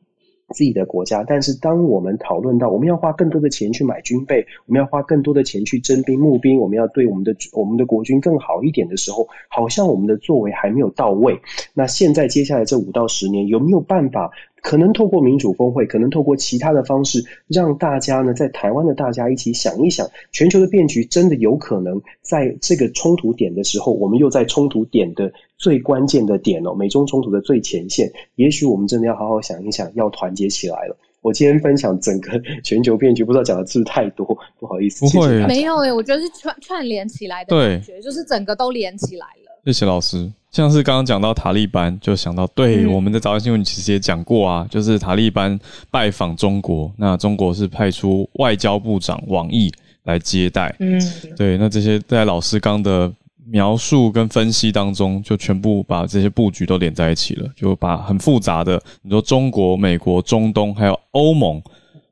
[0.56, 11.38] 自己的国家，但是当我们讨论到我们要花更多的钱去买军备，我们要花更多的钱去征兵募兵，我们要对我们的我们的国军更好一点的时候，好像我们的作为还没有到位。
[11.74, 14.32] 那现在接下来这五到十年，有没有办法？
[14.66, 30.98] 可能透过民主峰会，可能透过其他的方式，让大家呢，在台湾的大家一起想一想，全球的变局真的有可能在这个冲突点的时候，我们又在冲突点的最关键的点哦，美中冲突的最前线，也许我们真的要好好想一想，要团结起来了。
[31.22, 32.32] 我今天分享整个
[32.64, 34.26] 全球变局，不知道讲的是不是太多，
[34.60, 39.55] 不好意思，不会，没有诶，我觉得是串串联起来的感觉，就是整个都连起来了。
[39.66, 40.32] 谢谢老师。
[40.52, 45.60] 像是刚刚讲到塔利班，就想到对我们的早安新闻其实也讲过啊，就是塔利班
[45.90, 50.74] 拜访中国，那中国是派出外交部长王毅来接待。
[50.80, 51.02] 嗯，
[51.36, 53.12] 对，那这些在老师刚的
[53.48, 61.60] 描述跟分析当中，就全部把这些布局都连在一起了，就把很复杂的，你说中国、美国、中东还有欧盟。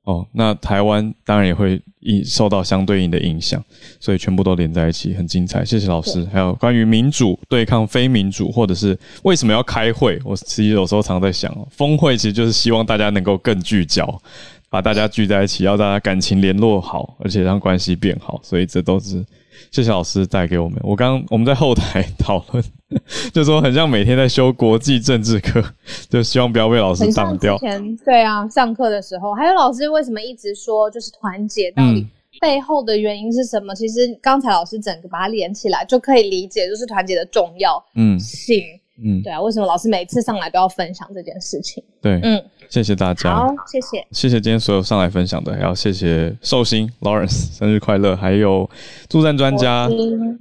[0.04, 3.64] 哦，那台湾当然也会影受到相对应的影响，
[4.00, 5.64] 所以全部都连在一起，很精彩。
[5.64, 6.26] 谢谢老师。
[6.26, 14.22] 还有关于民主对抗非民主，或者是为什么要开会，我其实有时候常在想，峰会其实就是希望大家能够更聚焦，
[14.70, 18.40] 把大家聚在一起，要大家感情联络好，而且让关系变好。
[18.44, 19.26] 所以这都是。
[19.72, 20.78] 谢谢老师带给我们。
[20.84, 22.64] 我刚我们在后台 讨论，
[23.34, 25.64] 就说很像每天在修国际政治课，
[26.10, 27.58] 就希望不要被老师挡掉。
[27.58, 32.08] 前对啊，上课的时候，还有老师为什么一直说就是团结，到底
[32.42, 33.74] 背后的原因是什么？
[33.76, 37.84] 其实刚才老师整个把它连起来，就可以理解就是团结的重要
[38.20, 38.62] 性。
[39.04, 41.84] 嗯，对啊，为什么老师每次上来都要分享这件事情？
[42.00, 48.70] 对，嗯，谢谢大家，好，谢谢，谢谢今天所有上来分享的，还要谢谢寿星 Lawrence 生日快乐，还有
[49.10, 49.90] 助战专家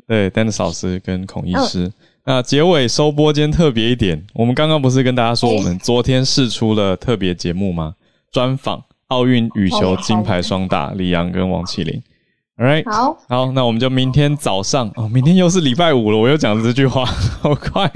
[0.06, 1.90] 对 Dennis 老师跟孔医师。
[2.24, 7.94] 那结尾收播间特别一点，我们刚刚不是跟大家说，我们昨天试出了特别节目吗？
[8.30, 12.00] 专访奥运羽球金牌双打李阳跟王麒麟。
[12.58, 17.04] Alright，好，好，那我们就明天早上哦，明天又是礼拜五了，我又讲了这句话，
[17.42, 17.90] 好快，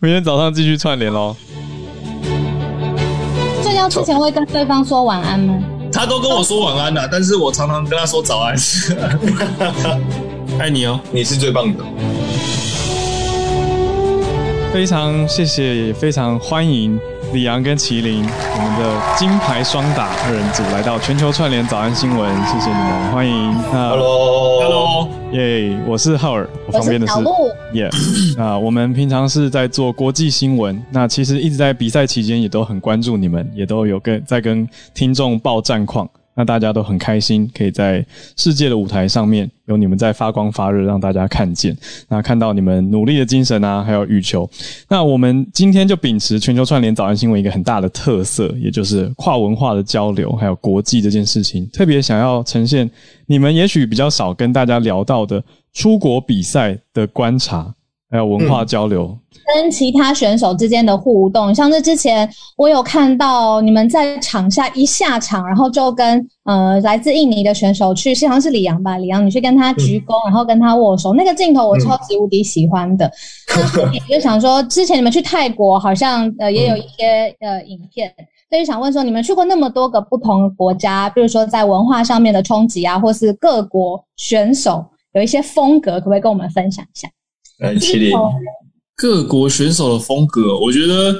[0.00, 1.34] 明天早上继续串联喽。
[3.62, 5.58] 睡觉之前会跟对方说晚安吗？
[5.90, 8.54] 他都跟我说晚安了，但是我常常跟他说早安。
[10.60, 11.82] 爱你哦，你是最棒的。
[14.72, 16.98] 非常谢谢，也非常欢迎
[17.34, 23.52] 李阳跟麒麟，我们的金牌双打二人组来到全球串联早安新闻，谢谢你们，欢迎。
[23.70, 27.12] Hello，Hello，耶，我是浩尔，我旁边的是
[27.74, 27.90] 耶。
[28.38, 36.08] 啊，我们平常是在做国际新闻，那其实一直在比赛期间也都很关注你们，也都有跟在跟听众报战况。
[36.34, 38.04] 那大家都很开心，可以在
[38.36, 41.76] 世界的舞台上面有你们在发光发热，让大家看见。
[42.08, 44.48] 那看到你们努力的精神啊，还有羽球。
[44.88, 52.90] 那我们今天就秉持全球串联早安新闻一个很大的特色，也就是跨文化的交流，还有国际这件事情，特别想要呈现
[53.26, 55.42] 你们也许比较少跟大家聊到的
[55.74, 57.74] 出国比赛的观察，
[58.12, 59.18] 还有文化交流。
[59.54, 73.10] 跟其他选手之间的互动，像是之前我有看到你们在场下一下场，然后就跟呃来自印尼的选手去，好像是李阳吧，李阳你去跟他鞠躬，然后跟他握手，那个镜头我超级无敌喜欢的。
[73.48, 78.14] 那就想说，之前你们去泰国好像呃也有一些呃影片，
[78.48, 84.84] 所以想问说，你们去过那么多个不同的国家，比如说在文化上面的冲击啊，或是各国选手
[85.14, 87.08] 有一些风格，可不可以跟我们分享一下？
[87.62, 88.12] 来，麒麟。
[88.94, 91.18] 各国选手的风格，我觉得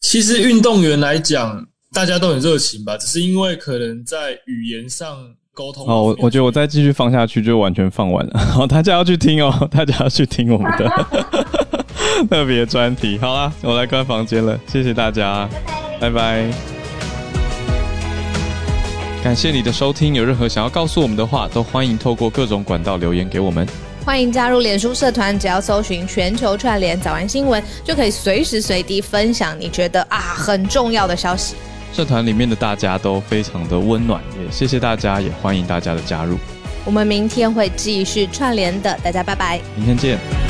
[0.00, 5.16] 其实运动员来讲，大家都很热情吧，只是因为可能在语言上
[5.54, 5.86] 沟通。
[5.86, 8.38] 哦，我我觉得我再继续放下去就完全放完了。
[8.52, 10.90] 好，大家要去听哦， 大家要去听我们的
[12.28, 13.16] 特别专题。
[13.18, 15.48] 好啦，我来关房间了，谢谢大家，
[16.00, 16.50] 拜拜。
[19.22, 23.66] 感谢你的收听，有任何想要告诉我们的话，都欢迎透过各种管道留言给我们。
[24.08, 31.56] 欢迎加入脸书社团，只要搜寻“全球串联早安新闻”，就可以随时随地分享你觉得啊很重要的消息。
[31.92, 36.38] 社团里面的大家都非常的温暖，也谢谢大家，也欢迎大家的加入。
[36.86, 40.47] 我们明天会继续串联的，大家拜拜，明天见。